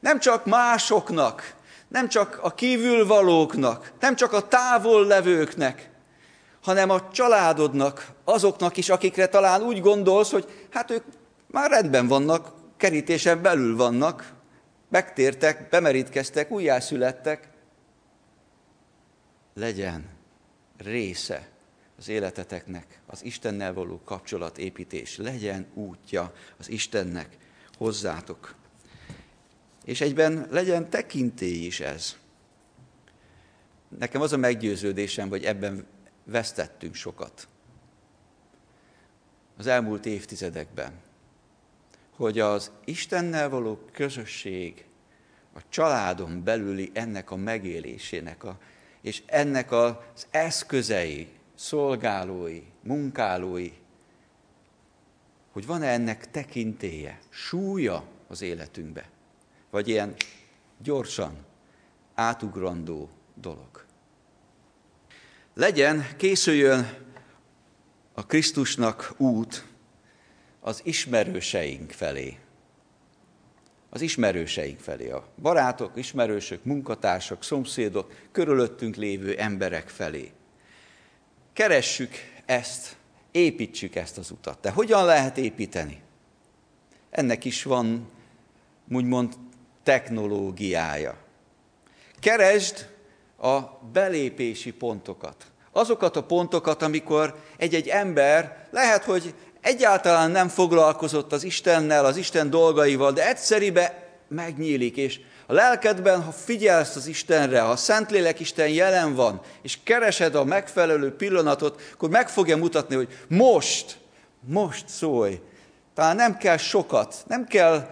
Nem 0.00 0.18
csak 0.18 0.44
másoknak, 0.44 1.54
nem 1.88 2.08
csak 2.08 2.38
a 2.42 2.54
kívülvalóknak, 2.54 3.92
nem 4.00 4.16
csak 4.16 4.32
a 4.32 4.48
távol 4.48 5.06
levőknek, 5.06 5.90
hanem 6.62 6.90
a 6.90 7.10
családodnak, 7.10 8.06
azoknak 8.24 8.76
is, 8.76 8.88
akikre 8.88 9.26
talán 9.26 9.62
úgy 9.62 9.80
gondolsz, 9.80 10.30
hogy 10.30 10.66
hát 10.70 10.90
ők 10.90 11.04
már 11.46 11.70
rendben 11.70 12.06
vannak, 12.06 12.52
kerítésen 12.76 13.42
belül 13.42 13.76
vannak, 13.76 14.32
megtértek, 14.88 15.68
bemerítkeztek, 15.68 16.50
újjászülettek. 16.50 17.48
Legyen 19.54 20.04
része 20.78 21.48
az 21.98 22.08
életeteknek, 22.08 23.00
az 23.06 23.24
Istennel 23.24 23.72
való 23.72 24.00
kapcsolatépítés, 24.04 25.16
legyen 25.16 25.66
útja 25.74 26.34
az 26.56 26.70
Istennek 26.70 27.36
hozzátok. 27.76 28.54
És 29.84 30.00
egyben 30.00 30.46
legyen 30.50 30.90
tekintély 30.90 31.64
is 31.64 31.80
ez. 31.80 32.16
Nekem 33.98 34.20
az 34.20 34.32
a 34.32 34.36
meggyőződésem, 34.36 35.28
hogy 35.28 35.44
ebben 35.44 35.86
vesztettünk 36.24 36.94
sokat. 36.94 37.48
Az 39.56 39.66
elmúlt 39.66 40.06
évtizedekben. 40.06 40.92
Hogy 42.10 42.38
az 42.38 42.70
Istennel 42.84 43.48
való 43.48 43.80
közösség, 43.92 44.84
a 45.54 45.60
családon 45.68 46.44
belüli 46.44 46.90
ennek 46.94 47.30
a 47.30 47.36
megélésének, 47.36 48.44
a, 48.44 48.58
és 49.00 49.22
ennek 49.26 49.72
az 49.72 50.26
eszközei, 50.30 51.35
szolgálói, 51.56 52.62
munkálói, 52.82 53.72
hogy 55.52 55.66
van-e 55.66 55.86
ennek 55.86 56.30
tekintéje, 56.30 57.18
súlya 57.28 58.04
az 58.28 58.42
életünkbe, 58.42 59.08
vagy 59.70 59.88
ilyen 59.88 60.14
gyorsan 60.82 61.36
átugrandó 62.14 63.10
dolog. 63.34 63.84
Legyen, 65.54 66.06
készüljön 66.16 66.98
a 68.14 68.26
Krisztusnak 68.26 69.14
út 69.16 69.64
az 70.60 70.80
ismerőseink 70.84 71.90
felé. 71.90 72.38
Az 73.90 74.00
ismerőseink 74.00 74.78
felé, 74.78 75.10
a 75.10 75.28
barátok, 75.42 75.96
ismerősök, 75.96 76.64
munkatársak, 76.64 77.42
szomszédok, 77.42 78.12
körülöttünk 78.32 78.96
lévő 78.96 79.38
emberek 79.38 79.88
felé 79.88 80.32
keressük 81.56 82.14
ezt, 82.46 82.96
építsük 83.30 83.94
ezt 83.94 84.18
az 84.18 84.30
utat. 84.30 84.60
De 84.60 84.70
hogyan 84.70 85.04
lehet 85.04 85.38
építeni? 85.38 86.00
Ennek 87.10 87.44
is 87.44 87.62
van, 87.62 88.08
úgymond, 88.92 89.32
technológiája. 89.82 91.16
Keresd 92.20 92.88
a 93.38 93.60
belépési 93.92 94.72
pontokat. 94.72 95.46
Azokat 95.72 96.16
a 96.16 96.24
pontokat, 96.24 96.82
amikor 96.82 97.42
egy-egy 97.56 97.88
ember 97.88 98.66
lehet, 98.70 99.04
hogy 99.04 99.34
egyáltalán 99.60 100.30
nem 100.30 100.48
foglalkozott 100.48 101.32
az 101.32 101.44
Istennel, 101.44 102.04
az 102.04 102.16
Isten 102.16 102.50
dolgaival, 102.50 103.12
de 103.12 103.28
egyszeribe 103.28 104.08
megnyílik, 104.28 104.96
és 104.96 105.20
a 105.46 105.52
lelkedben, 105.52 106.22
ha 106.22 106.30
figyelsz 106.30 106.96
az 106.96 107.06
Istenre, 107.06 107.60
ha 107.60 107.70
a 107.70 107.76
Szentlélek 107.76 108.40
Isten 108.40 108.68
jelen 108.68 109.14
van, 109.14 109.40
és 109.62 109.78
keresed 109.82 110.34
a 110.34 110.44
megfelelő 110.44 111.16
pillanatot, 111.16 111.80
akkor 111.92 112.08
meg 112.08 112.28
fogja 112.28 112.56
mutatni, 112.56 112.94
hogy 112.94 113.18
most, 113.28 113.98
most 114.40 114.88
szólj. 114.88 115.40
Talán 115.94 116.16
nem 116.16 116.36
kell 116.36 116.56
sokat, 116.56 117.24
nem 117.26 117.44
kell 117.44 117.90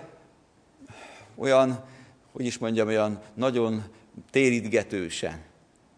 olyan, 1.36 1.84
hogy 2.32 2.44
is 2.44 2.58
mondjam, 2.58 2.88
olyan 2.88 3.20
nagyon 3.34 3.84
térítgetősen, 4.30 5.42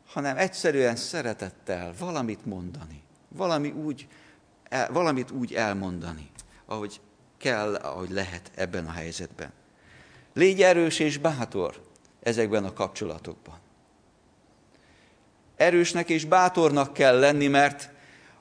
hanem 0.07 0.37
egyszerűen 0.37 0.97
szeretettel 0.97 1.95
valamit 1.99 2.47
mondani, 2.47 3.03
valami 3.29 3.71
úgy, 3.71 4.09
valamit 4.91 5.31
úgy 5.31 5.55
elmondani, 5.55 6.31
ahogy 6.67 7.01
kell, 7.39 7.75
ahogy 7.75 8.11
lehet 8.11 8.51
ebben 8.55 8.87
a 8.87 8.91
helyzetben. 8.91 9.53
Légy 10.37 10.63
erős 10.63 10.99
és 10.99 11.19
bátor 11.19 11.75
ezekben 12.23 12.65
a 12.65 12.73
kapcsolatokban. 12.73 13.59
Erősnek 15.57 16.09
és 16.09 16.25
bátornak 16.25 16.93
kell 16.93 17.19
lenni, 17.19 17.47
mert 17.47 17.91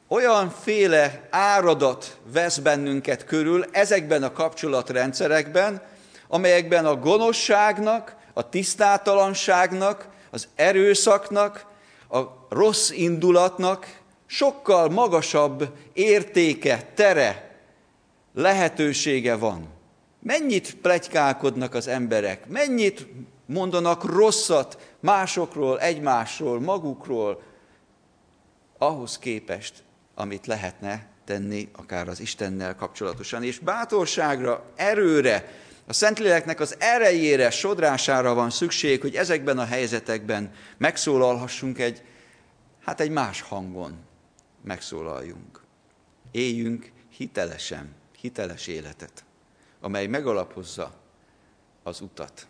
olyan 0.08 0.49
féle 0.49 1.27
áradat 1.29 2.17
vesz 2.31 2.58
bennünket 2.58 3.25
körül 3.25 3.65
ezekben 3.71 4.23
a 4.23 4.31
kapcsolatrendszerekben, 4.31 5.81
amelyekben 6.27 6.86
a 6.86 6.95
gonoszságnak, 6.95 8.15
a 8.34 8.49
tisztátalanságnak, 8.49 10.08
az 10.31 10.47
erőszaknak, 10.55 11.65
a 12.10 12.21
rossz 12.49 12.89
indulatnak 12.89 13.99
sokkal 14.25 14.89
magasabb 14.89 15.69
értéke, 15.93 16.91
tere, 16.95 17.60
lehetősége 18.34 19.36
van. 19.36 19.75
Mennyit 20.26 20.76
plegykálkodnak 20.76 21.74
az 21.74 21.88
emberek, 21.88 22.48
mennyit 22.48 23.08
mondanak 23.46 24.04
rosszat 24.04 24.96
másokról, 25.00 25.80
egymásról, 25.80 26.60
magukról, 26.60 27.44
ahhoz 28.78 29.20
képest, 29.20 29.84
amit 30.16 30.48
lehetne 30.48 31.08
tenni 31.26 31.70
akár 31.76 32.08
az 32.08 32.20
Istennel 32.20 32.76
kapcsolatosan. 32.76 33.44
És 33.44 33.60
bátorságra, 33.60 34.72
erőre, 34.76 35.52
a 35.88 35.94
Szentléleknek 35.94 36.60
az 36.60 36.76
erejére, 36.80 37.50
sodrására 37.50 38.34
van 38.34 38.50
szükség, 38.50 39.02
hogy 39.02 39.16
ezekben 39.16 39.58
a 39.58 39.66
helyzetekben 39.66 40.52
megszólalhassunk 40.78 41.80
egy, 41.80 42.04
hát 42.84 43.00
egy 43.00 43.12
más 43.12 43.42
hangon 43.42 43.98
megszólaljunk. 44.64 45.62
Éljünk 46.32 46.92
hitelesen, 47.10 47.94
hiteles 48.22 48.68
életet 48.68 49.26
amely 49.86 50.08
megalapozza 50.08 50.91
az 51.84 52.02
utat. 52.02 52.48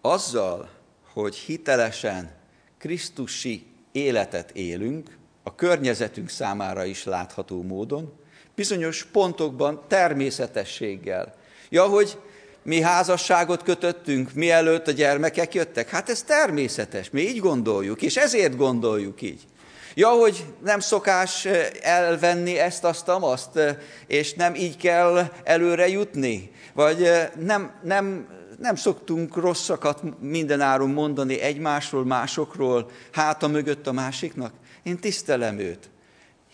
Azzal, 0.00 0.70
hogy 1.12 1.36
hitelesen 1.36 2.32
Krisztusi 2.78 3.66
életet 3.92 4.50
élünk, 4.50 5.16
a 5.42 5.54
környezetünk 5.54 6.28
számára 6.28 6.84
is 6.84 7.04
látható 7.04 7.62
módon, 7.62 8.12
bizonyos 8.54 9.04
pontokban 9.04 9.82
természetességgel. 9.88 11.34
Ja, 11.68 11.86
hogy 11.86 12.18
mi 12.62 12.80
házasságot 12.80 13.62
kötöttünk, 13.62 14.32
mielőtt 14.32 14.88
a 14.88 14.92
gyermekek 14.92 15.54
jöttek? 15.54 15.88
Hát 15.88 16.08
ez 16.08 16.22
természetes, 16.22 17.10
mi 17.10 17.20
így 17.20 17.38
gondoljuk, 17.38 18.02
és 18.02 18.16
ezért 18.16 18.56
gondoljuk 18.56 19.22
így. 19.22 19.46
Ja, 19.94 20.08
hogy 20.08 20.44
nem 20.64 20.80
szokás 20.80 21.44
elvenni 21.80 22.58
ezt, 22.58 22.84
azt, 22.84 23.08
azt, 23.08 23.56
eh, 23.56 23.76
és 24.06 24.34
nem 24.34 24.54
így 24.54 24.76
kell 24.76 25.32
előre 25.44 25.88
jutni? 25.88 26.50
Vagy 26.72 27.10
nem, 27.38 27.72
nem, 27.82 28.28
nem 28.58 28.74
szoktunk 28.74 29.36
rosszakat 29.36 30.20
mindenáron 30.20 30.90
mondani 30.90 31.40
egymásról, 31.40 32.04
másokról, 32.04 32.90
háta 33.12 33.48
mögött 33.48 33.86
a 33.86 33.92
másiknak? 33.92 34.52
Én 34.82 34.98
tisztelem 34.98 35.58
őt. 35.58 35.90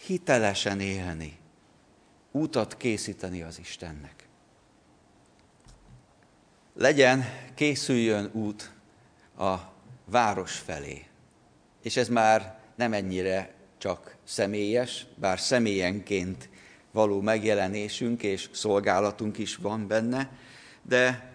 Hitelesen 0.07 0.81
élni. 0.81 1.39
Útat 2.33 2.77
készíteni 2.77 3.43
az 3.43 3.59
Istennek. 3.59 4.15
Legyen, 6.75 7.25
készüljön 7.55 8.31
út 8.33 8.73
a 9.39 9.55
város 10.05 10.53
felé. 10.53 11.07
És 11.83 11.97
ez 11.97 12.09
már 12.09 12.56
nem 12.77 12.93
ennyire 12.93 13.55
csak 13.79 14.17
személyes, 14.25 15.07
bár 15.15 15.41
személyenként 15.41 16.49
való 16.91 17.21
megjelenésünk 17.21 18.23
és 18.23 18.49
szolgálatunk 18.53 19.39
is 19.39 19.57
van 19.57 19.87
benne, 19.87 20.31
de 20.83 21.33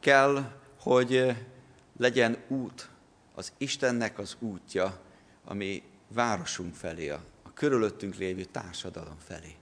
kell, 0.00 0.50
hogy 0.80 1.36
legyen 1.98 2.36
út, 2.48 2.88
az 3.34 3.52
Istennek 3.58 4.18
az 4.18 4.36
útja, 4.38 5.00
ami 5.44 5.82
városunk 6.08 6.74
felé, 6.74 7.08
a, 7.08 7.22
a 7.42 7.52
körülöttünk 7.52 8.16
lévő 8.16 8.44
társadalom 8.44 9.16
felé. 9.26 9.54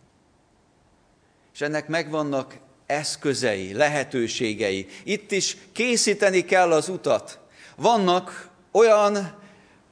És 1.54 1.60
ennek 1.60 1.88
megvannak 1.88 2.58
eszközei, 2.86 3.72
lehetőségei. 3.72 4.86
Itt 5.04 5.30
is 5.30 5.56
készíteni 5.72 6.44
kell 6.44 6.72
az 6.72 6.88
utat. 6.88 7.38
Vannak 7.76 8.50
olyan 8.70 9.38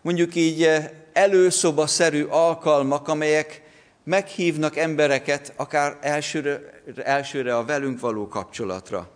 mondjuk 0.06 0.34
így 0.34 0.62
eh, 0.62 0.90
előszobaszerű 1.12 2.24
alkalmak, 2.24 3.08
amelyek 3.08 3.62
meghívnak 4.04 4.76
embereket 4.76 5.52
akár 5.56 5.98
elsőre, 6.00 6.60
elsőre 6.96 7.56
a 7.56 7.64
velünk 7.64 8.00
való 8.00 8.28
kapcsolatra. 8.28 9.10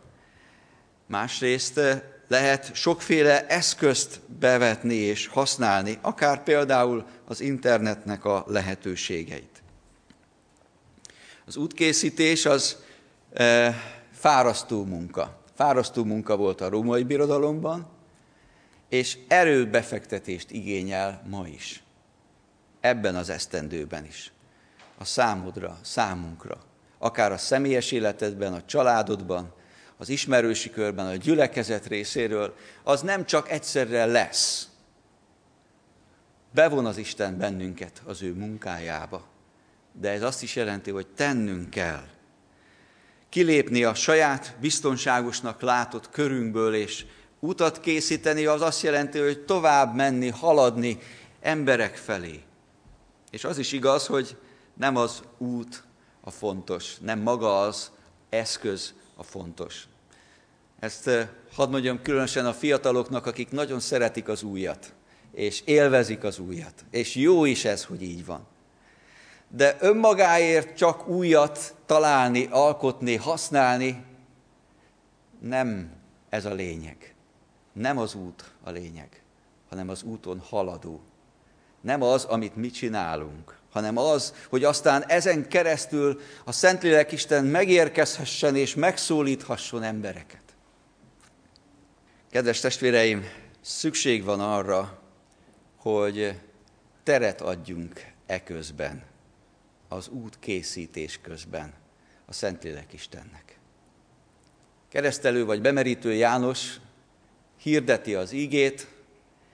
Másrészt 1.07 1.79
eh, 1.79 2.01
lehet 2.29 2.75
sokféle 2.75 3.47
eszközt 3.47 4.21
bevetni 4.39 4.95
és 4.95 5.27
használni, 5.27 5.99
akár 6.01 6.43
például 6.43 7.05
az 7.27 7.41
internetnek 7.41 8.25
a 8.25 8.45
lehetőségeit. 8.47 9.63
Az 11.47 11.57
útkészítés 11.57 12.47
az 12.47 12.77
e, 13.33 13.75
fárasztó 14.13 14.85
munka. 14.85 15.41
Fárasztó 15.55 16.05
munka 16.05 16.37
volt 16.37 16.61
a 16.61 16.69
római 16.69 17.03
birodalomban, 17.03 18.00
és 18.91 19.19
erőbefektetést 19.29 20.51
igényel 20.51 21.23
ma 21.29 21.47
is. 21.47 21.83
Ebben 22.81 23.17
az 23.17 23.29
esztendőben 23.31 24.05
is. 24.05 24.33
A 24.99 25.05
számodra, 25.05 25.79
számunkra. 25.83 26.59
Akár 26.99 27.33
a 27.33 27.39
személyes 27.39 27.93
életedben, 27.93 28.53
a 28.53 28.65
családodban, 28.65 29.53
az 29.97 30.09
ismerősi 30.09 30.71
körben, 30.71 31.07
a 31.07 31.15
gyülekezet 31.15 31.87
részéről, 31.87 32.55
az 32.83 33.01
nem 33.01 33.25
csak 33.25 33.51
egyszerre 33.51 34.05
lesz. 34.05 34.69
Bevon 36.55 36.87
az 36.87 36.97
Isten 36.97 37.39
bennünket 37.39 38.03
az 38.05 38.23
ő 38.23 38.33
munkájába. 38.33 39.25
De 39.93 40.11
ez 40.11 40.23
azt 40.23 40.43
is 40.43 40.57
jelenti, 40.57 40.91
hogy 40.91 41.07
tennünk 41.07 41.71
kell. 41.71 42.05
Kilépni 43.29 43.85
a 43.85 43.95
saját 43.95 44.57
biztonságosnak 44.61 45.61
látott 45.61 46.11
körünkből, 46.11 46.75
és 46.75 47.07
utat 47.41 47.81
készíteni, 47.81 48.47
az 48.47 48.61
azt 48.61 48.83
jelenti, 48.83 49.19
hogy 49.19 49.45
tovább 49.45 49.95
menni, 49.95 50.29
haladni 50.29 50.99
emberek 51.41 51.97
felé. 51.97 52.43
És 53.31 53.45
az 53.45 53.59
is 53.59 53.73
igaz, 53.73 54.07
hogy 54.07 54.37
nem 54.75 54.97
az 54.97 55.23
út 55.39 55.85
a 56.21 56.31
fontos, 56.31 56.97
nem 57.01 57.19
maga 57.19 57.61
az 57.61 57.91
eszköz 58.29 58.95
a 59.17 59.23
fontos. 59.23 59.89
Ezt 60.81 61.09
eh, 61.09 61.29
hadd 61.53 61.71
mondjam 61.71 62.03
különösen 62.03 62.47
a 62.47 62.53
fiataloknak, 62.53 63.27
akik 63.27 63.51
nagyon 63.51 63.81
szeretik 63.81 64.29
az 64.29 64.43
újat, 64.43 64.95
és 65.33 65.63
élvezik 65.65 66.25
az 66.25 66.39
újat. 66.39 66.85
És 66.91 67.15
jó 67.15 67.45
is 67.45 67.65
ez, 67.65 67.85
hogy 67.85 68.03
így 68.03 68.27
van. 68.27 68.47
De 69.49 69.77
önmagáért 69.81 70.77
csak 70.77 71.09
újat 71.09 71.75
találni, 71.87 72.49
alkotni, 72.51 73.17
használni, 73.17 74.05
nem 75.41 75.93
ez 76.29 76.45
a 76.45 76.55
lényeg. 76.55 77.15
Nem 77.73 77.99
az 77.99 78.15
út 78.15 78.51
a 78.63 78.71
lényeg, 78.71 79.23
hanem 79.69 79.89
az 79.89 80.03
úton 80.03 80.39
haladó. 80.39 81.01
Nem 81.81 82.03
az, 82.03 82.25
amit 82.25 82.57
mi 82.57 82.71
csinálunk, 82.71 83.59
hanem 83.71 83.97
az, 83.97 84.35
hogy 84.49 84.65
aztán 84.65 85.05
ezen 85.07 85.49
keresztül 85.49 86.21
a 86.45 86.53
Szentlélek 86.53 87.13
Isten 87.13 87.45
megérkezhessen 87.45 88.57
és 88.57 88.75
megszólíthasson 88.75 89.83
embereket. 89.83 90.43
Kedves 92.31 92.61
testvéreim, 92.61 93.25
szükség 93.61 94.25
van 94.25 94.41
arra, 94.41 94.99
hogy 95.77 96.41
teret 97.03 97.41
adjunk 97.41 98.05
e 98.27 98.43
közben, 98.43 99.03
az 99.89 100.09
út 100.09 100.39
készítés 100.39 101.19
közben 101.23 101.73
a 102.27 102.33
Szentlélek 102.33 102.93
Istennek. 102.93 103.59
Keresztelő 104.89 105.45
vagy 105.45 105.61
bemerítő 105.61 106.13
János 106.13 106.77
hirdeti 107.63 108.15
az 108.15 108.33
ígét, 108.33 108.89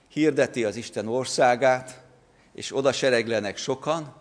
hirdeti 0.07 0.63
az 0.63 0.75
Isten 0.75 1.07
országát, 1.07 2.03
és 2.53 2.75
oda 2.75 2.91
sereglenek 2.91 3.57
sokan, 3.57 4.15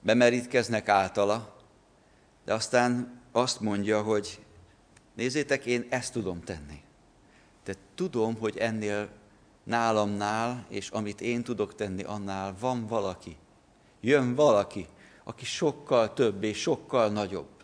bemerítkeznek 0.00 0.88
általa, 0.88 1.56
de 2.44 2.54
aztán 2.54 3.20
azt 3.32 3.60
mondja, 3.60 4.02
hogy 4.02 4.44
nézzétek, 5.14 5.66
én 5.66 5.86
ezt 5.88 6.12
tudom 6.12 6.40
tenni. 6.40 6.82
De 7.64 7.74
tudom, 7.94 8.36
hogy 8.38 8.56
ennél 8.56 9.08
nálamnál, 9.64 10.66
és 10.68 10.90
amit 10.90 11.20
én 11.20 11.42
tudok 11.42 11.74
tenni, 11.74 12.02
annál 12.02 12.54
van 12.60 12.86
valaki. 12.86 13.36
Jön 14.00 14.34
valaki, 14.34 14.86
aki 15.24 15.44
sokkal 15.44 16.12
több 16.12 16.42
és 16.42 16.60
sokkal 16.60 17.08
nagyobb 17.08 17.55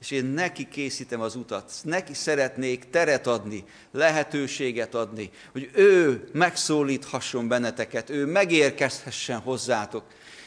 és 0.00 0.10
én 0.10 0.24
neki 0.24 0.68
készítem 0.68 1.20
az 1.20 1.34
utat, 1.34 1.72
neki 1.82 2.14
szeretnék 2.14 2.90
teret 2.90 3.26
adni, 3.26 3.64
lehetőséget 3.92 4.94
adni, 4.94 5.30
hogy 5.52 5.70
ő 5.74 6.28
megszólíthasson 6.32 7.48
benneteket, 7.48 8.10
ő 8.10 8.26
megérkezhessen 8.26 9.38
hozzátok. 9.38 10.04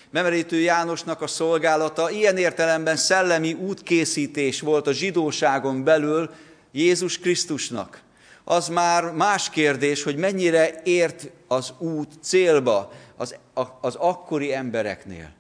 Memerítő 0.10 0.60
Jánosnak 0.60 1.22
a 1.22 1.28
szolgálata 1.28 2.10
ilyen 2.10 2.38
értelemben 2.38 2.96
szellemi 2.96 3.54
útkészítés 3.54 4.62
volt 4.62 4.88
a 4.88 4.94
zsidóságon 4.94 5.84
belül 5.84 6.30
Jézus 6.72 7.20
Krisztusnak. 7.20 8.02
Az 8.44 8.68
már 8.68 9.12
más 9.12 9.50
kérdés, 9.50 10.04
hogy 10.04 10.16
mennyire 10.16 10.82
ért 10.84 11.30
az 11.48 11.74
út 11.78 12.14
célba 12.22 12.92
az, 13.16 13.36
az 13.82 13.96
akkori 13.96 14.54
embereknél. 14.54 15.32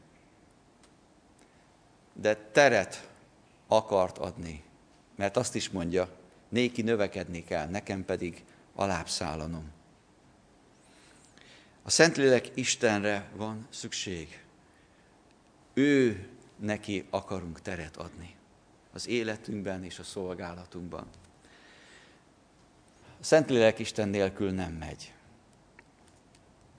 De 2.14 2.38
teret 2.52 3.10
akart 3.72 4.18
adni. 4.18 4.64
Mert 5.16 5.38
azt 5.38 5.56
is 5.56 5.70
mondja, 5.70 6.10
néki 6.50 6.82
növekedni 6.82 7.44
kell, 7.44 7.68
nekem 7.68 8.06
pedig 8.06 8.44
alábbszállanom. 8.76 9.72
A 11.84 11.90
Szentlélek 11.90 12.52
Istenre 12.54 13.30
van 13.36 13.68
szükség. 13.70 14.44
Ő 15.74 16.28
neki 16.56 17.06
akarunk 17.10 17.62
teret 17.62 17.98
adni 17.98 18.36
az 18.94 19.08
életünkben 19.08 19.84
és 19.84 20.00
a 20.00 20.04
szolgálatunkban. 20.04 21.08
A 23.20 23.24
Szentlélek 23.24 23.80
Isten 23.80 24.10
nélkül 24.10 24.52
nem 24.52 24.74
megy. 24.74 25.14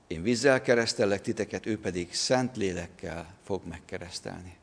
Én 0.06 0.22
vízzel 0.22 0.62
keresztellek 0.62 1.20
titeket, 1.20 1.66
ő 1.66 1.80
pedig 1.80 2.14
Szentlélekkel 2.14 3.34
fog 3.44 3.66
megkeresztelni. 3.66 4.60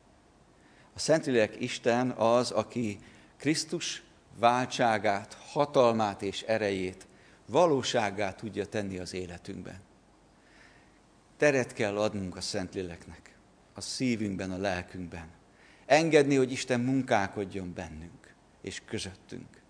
A 0.99 1.01
Szentlélek 1.01 1.61
Isten 1.61 2.09
az, 2.09 2.51
aki 2.51 2.99
Krisztus 3.37 4.03
váltságát, 4.39 5.37
hatalmát 5.51 6.21
és 6.21 6.41
erejét 6.41 7.07
valóságá 7.45 8.33
tudja 8.33 8.65
tenni 8.65 8.97
az 8.97 9.13
életünkben. 9.13 9.79
Teret 11.37 11.73
kell 11.73 11.97
adnunk 11.97 12.35
a 12.35 12.41
Szentléleknek, 12.41 13.35
a 13.73 13.81
szívünkben, 13.81 14.51
a 14.51 14.57
lelkünkben. 14.57 15.27
Engedni, 15.85 16.35
hogy 16.35 16.51
Isten 16.51 16.79
munkálkodjon 16.79 17.73
bennünk 17.73 18.33
és 18.61 18.81
közöttünk. 18.85 19.61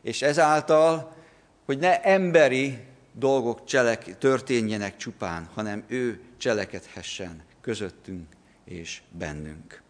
És 0.00 0.22
ezáltal, 0.22 1.16
hogy 1.64 1.78
ne 1.78 2.02
emberi 2.02 2.78
dolgok 3.12 3.64
cselek, 3.64 4.18
történjenek 4.18 4.96
csupán, 4.96 5.48
hanem 5.54 5.84
ő 5.86 6.20
cselekedhessen 6.36 7.42
közöttünk 7.60 8.26
és 8.64 9.02
bennünk. 9.10 9.82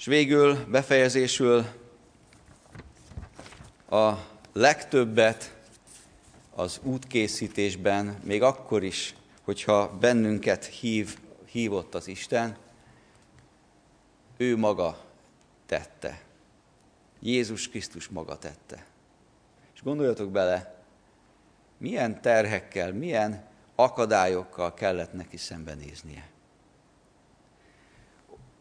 És 0.00 0.06
végül, 0.06 0.64
befejezésül 0.64 1.64
a 3.90 4.12
legtöbbet 4.52 5.54
az 6.54 6.80
útkészítésben, 6.82 8.20
még 8.24 8.42
akkor 8.42 8.82
is, 8.82 9.14
hogyha 9.42 9.98
bennünket 9.98 10.64
hív, 10.64 11.18
hívott 11.50 11.94
az 11.94 12.08
Isten, 12.08 12.56
ő 14.36 14.56
maga 14.56 15.04
tette. 15.66 16.20
Jézus 17.18 17.68
Krisztus 17.68 18.08
maga 18.08 18.38
tette. 18.38 18.84
És 19.74 19.82
gondoljatok 19.82 20.30
bele, 20.30 20.82
milyen 21.78 22.20
terhekkel, 22.20 22.92
milyen 22.92 23.44
akadályokkal 23.74 24.74
kellett 24.74 25.12
neki 25.12 25.36
szembenéznie. 25.36 26.28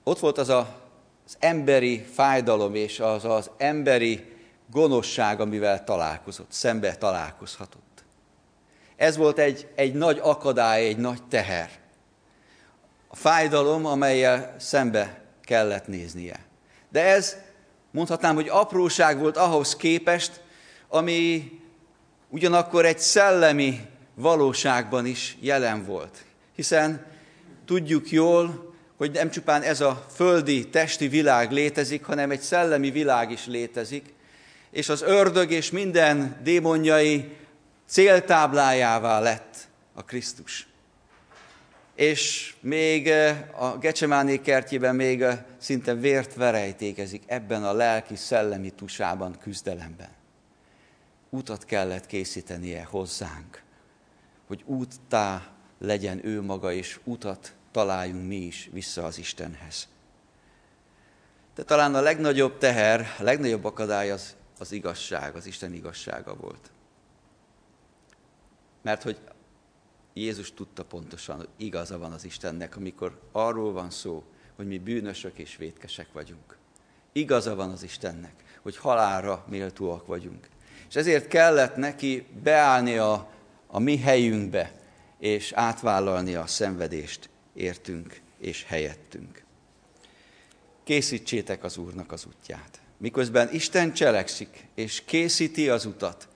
Ott 0.04 0.20
volt 0.20 0.38
az 0.38 0.50
a, 0.50 0.88
az 1.30 1.38
emberi 1.40 2.06
fájdalom 2.14 2.76
és 2.76 3.00
az 3.00 3.26
az 3.26 3.50
emberi 3.58 4.26
gonoszság, 4.72 5.40
amivel 5.40 5.84
találkozott, 5.84 6.52
szembe 6.52 6.96
találkozhatott. 6.96 8.04
Ez 8.96 9.18
volt 9.18 9.40
egy, 9.40 9.68
egy 9.76 9.94
nagy 9.94 10.20
akadály, 10.22 10.86
egy 10.86 10.98
nagy 10.98 11.24
teher. 11.24 11.70
A 13.08 13.16
fájdalom, 13.16 13.86
amelyel 13.86 14.56
szembe 14.58 15.22
kellett 15.44 15.88
néznie. 15.88 16.46
De 16.90 17.06
ez 17.06 17.38
mondhatnám, 17.92 18.36
hogy 18.36 18.50
apróság 18.50 19.20
volt 19.20 19.38
ahhoz 19.38 19.76
képest, 19.76 20.42
ami 20.88 21.52
ugyanakkor 22.30 22.86
egy 22.86 23.00
szellemi 23.00 23.86
valóságban 24.16 25.06
is 25.06 25.38
jelen 25.40 25.86
volt. 25.86 26.26
Hiszen 26.56 27.06
tudjuk 27.66 28.12
jól, 28.12 28.69
hogy 29.00 29.12
nem 29.12 29.30
csupán 29.30 29.62
ez 29.62 29.82
a 29.82 30.06
földi, 30.14 30.70
testi 30.70 31.08
világ 31.08 31.52
létezik, 31.52 32.04
hanem 32.04 32.32
egy 32.32 32.40
szellemi 32.40 32.92
világ 32.92 33.32
is 33.32 33.46
létezik, 33.46 34.14
és 34.72 34.90
az 34.90 35.02
ördög 35.02 35.52
és 35.52 35.72
minden 35.72 36.40
démonjai 36.44 37.38
céltáblájává 37.88 39.20
lett 39.20 39.56
a 39.94 40.04
Krisztus. 40.04 40.68
És 41.96 42.54
még 42.60 43.08
eh, 43.08 43.38
a 43.58 43.78
Gecsemáné 43.78 44.38
kertjében 44.38 44.96
még 44.96 45.22
eh, 45.22 45.40
szinte 45.58 45.94
vért 45.94 46.36
verejtékezik 46.36 47.24
ebben 47.26 47.64
a 47.64 47.74
lelki 47.74 48.16
szellemi 48.16 48.70
tusában, 48.70 49.38
küzdelemben. 49.42 50.12
Utat 51.30 51.66
kellett 51.66 52.06
készítenie 52.06 52.84
hozzánk, 52.84 53.62
hogy 54.48 54.64
úttá 54.66 55.48
legyen 55.78 56.26
ő 56.26 56.42
maga, 56.42 56.72
és 56.72 57.00
utat 57.04 57.54
találjunk 57.72 58.28
mi 58.28 58.36
is 58.36 58.70
vissza 58.72 59.04
az 59.04 59.18
Istenhez. 59.18 59.88
De 61.56 61.64
talán 61.64 61.96
a 61.96 62.02
legnagyobb 62.02 62.58
teher, 62.58 63.16
a 63.20 63.24
legnagyobb 63.24 63.66
akadály 63.66 64.12
az, 64.12 64.36
az 64.60 64.72
igazság, 64.72 65.36
az 65.36 65.46
Isten 65.46 65.74
igazsága 65.74 66.36
volt. 66.36 66.72
Mert 68.82 69.04
hogy 69.04 69.18
Jézus 70.14 70.54
tudta 70.54 70.86
pontosan, 70.86 71.38
hogy 71.38 71.50
igaza 71.58 71.98
van 71.98 72.12
az 72.12 72.26
Istennek, 72.26 72.76
amikor 72.76 73.20
arról 73.32 73.74
van 73.74 73.90
szó, 73.90 74.24
hogy 74.56 74.68
mi 74.68 74.78
bűnösök 74.78 75.38
és 75.38 75.56
vétkesek 75.56 76.08
vagyunk. 76.14 76.58
Igaza 77.12 77.56
van 77.56 77.72
az 77.72 77.84
Istennek, 77.84 78.60
hogy 78.62 78.78
halálra 78.78 79.46
méltóak 79.50 80.08
vagyunk. 80.08 80.48
És 80.90 80.96
ezért 80.96 81.28
kellett 81.28 81.76
neki 81.76 82.28
beállni 82.44 82.98
a, 82.98 83.30
a 83.68 83.80
mi 83.80 83.98
helyünkbe, 83.98 84.80
és 85.20 85.52
átvállalni 85.52 86.36
a 86.36 86.48
szenvedést 86.48 87.30
értünk 87.54 88.22
és 88.38 88.66
helyettünk. 88.68 89.44
Készítsétek 90.84 91.64
az 91.64 91.78
Úrnak 91.78 92.12
az 92.12 92.26
útját. 92.26 92.82
Miközben 92.98 93.54
Isten 93.54 93.94
cselekszik, 93.94 94.68
és 94.76 95.04
készíti 95.06 95.70
az 95.70 95.86
utat, 95.86 96.28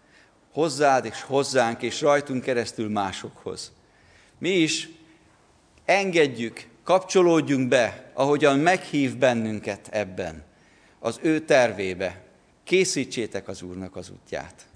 hozzád 0.51 1.05
és 1.05 1.21
hozzánk, 1.21 1.81
és 1.81 2.01
rajtunk 2.01 2.43
keresztül 2.43 2.89
másokhoz. 2.89 3.71
Mi 4.37 4.49
is 4.49 4.89
engedjük, 5.85 6.67
kapcsolódjunk 6.83 7.67
be, 7.67 8.11
ahogyan 8.13 8.59
meghív 8.59 9.17
bennünket 9.17 9.87
ebben, 9.91 10.43
az 10.99 11.19
ő 11.21 11.39
tervébe. 11.39 12.23
Készítsétek 12.63 13.47
az 13.47 13.61
Úrnak 13.61 13.95
az 13.95 14.09
útját. 14.09 14.67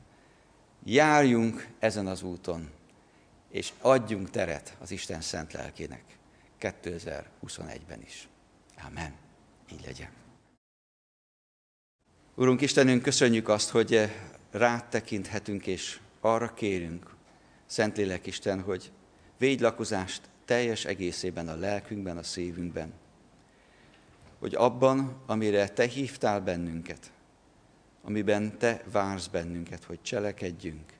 Járjunk 0.85 1.67
ezen 1.79 2.07
az 2.07 2.21
úton, 2.23 2.69
és 3.51 3.71
adjunk 3.81 4.29
teret 4.29 4.75
az 4.79 4.91
Isten 4.91 5.21
szent 5.21 5.53
lelkének 5.53 6.16
2021-ben 6.61 8.01
is. 8.01 8.27
Amen. 8.87 9.13
Így 9.71 9.85
legyen. 9.85 10.09
Urunk 12.35 12.61
Istenünk, 12.61 13.01
köszönjük 13.01 13.49
azt, 13.49 13.69
hogy 13.69 14.11
rád 14.51 14.85
tekinthetünk, 14.85 15.67
és 15.67 15.99
arra 16.19 16.53
kérünk, 16.53 17.15
Szentlélek 17.65 18.25
Isten, 18.25 18.61
hogy 18.61 18.91
védj 19.37 19.63
lakozást 19.63 20.21
teljes 20.45 20.85
egészében 20.85 21.47
a 21.47 21.55
lelkünkben, 21.55 22.17
a 22.17 22.23
szívünkben, 22.23 22.93
hogy 24.39 24.55
abban, 24.55 25.21
amire 25.25 25.67
Te 25.67 25.87
hívtál 25.87 26.41
bennünket, 26.41 27.11
amiben 28.03 28.57
Te 28.57 28.83
vársz 28.91 29.27
bennünket, 29.27 29.83
hogy 29.83 30.01
cselekedjünk, 30.01 30.93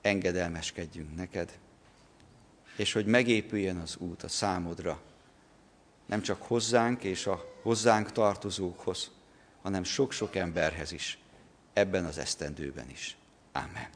engedelmeskedjünk 0.00 1.16
neked, 1.16 1.58
és 2.76 2.92
hogy 2.92 3.06
megépüljen 3.06 3.76
az 3.76 3.96
út 3.96 4.22
a 4.22 4.28
számodra, 4.28 5.00
nem 6.06 6.22
csak 6.22 6.42
hozzánk 6.42 7.04
és 7.04 7.26
a 7.26 7.44
hozzánk 7.62 8.12
tartozókhoz, 8.12 9.10
hanem 9.62 9.84
sok-sok 9.84 10.36
emberhez 10.36 10.92
is, 10.92 11.18
ebben 11.72 12.04
az 12.04 12.18
esztendőben 12.18 12.90
is. 12.90 13.16
Amen. 13.52 13.88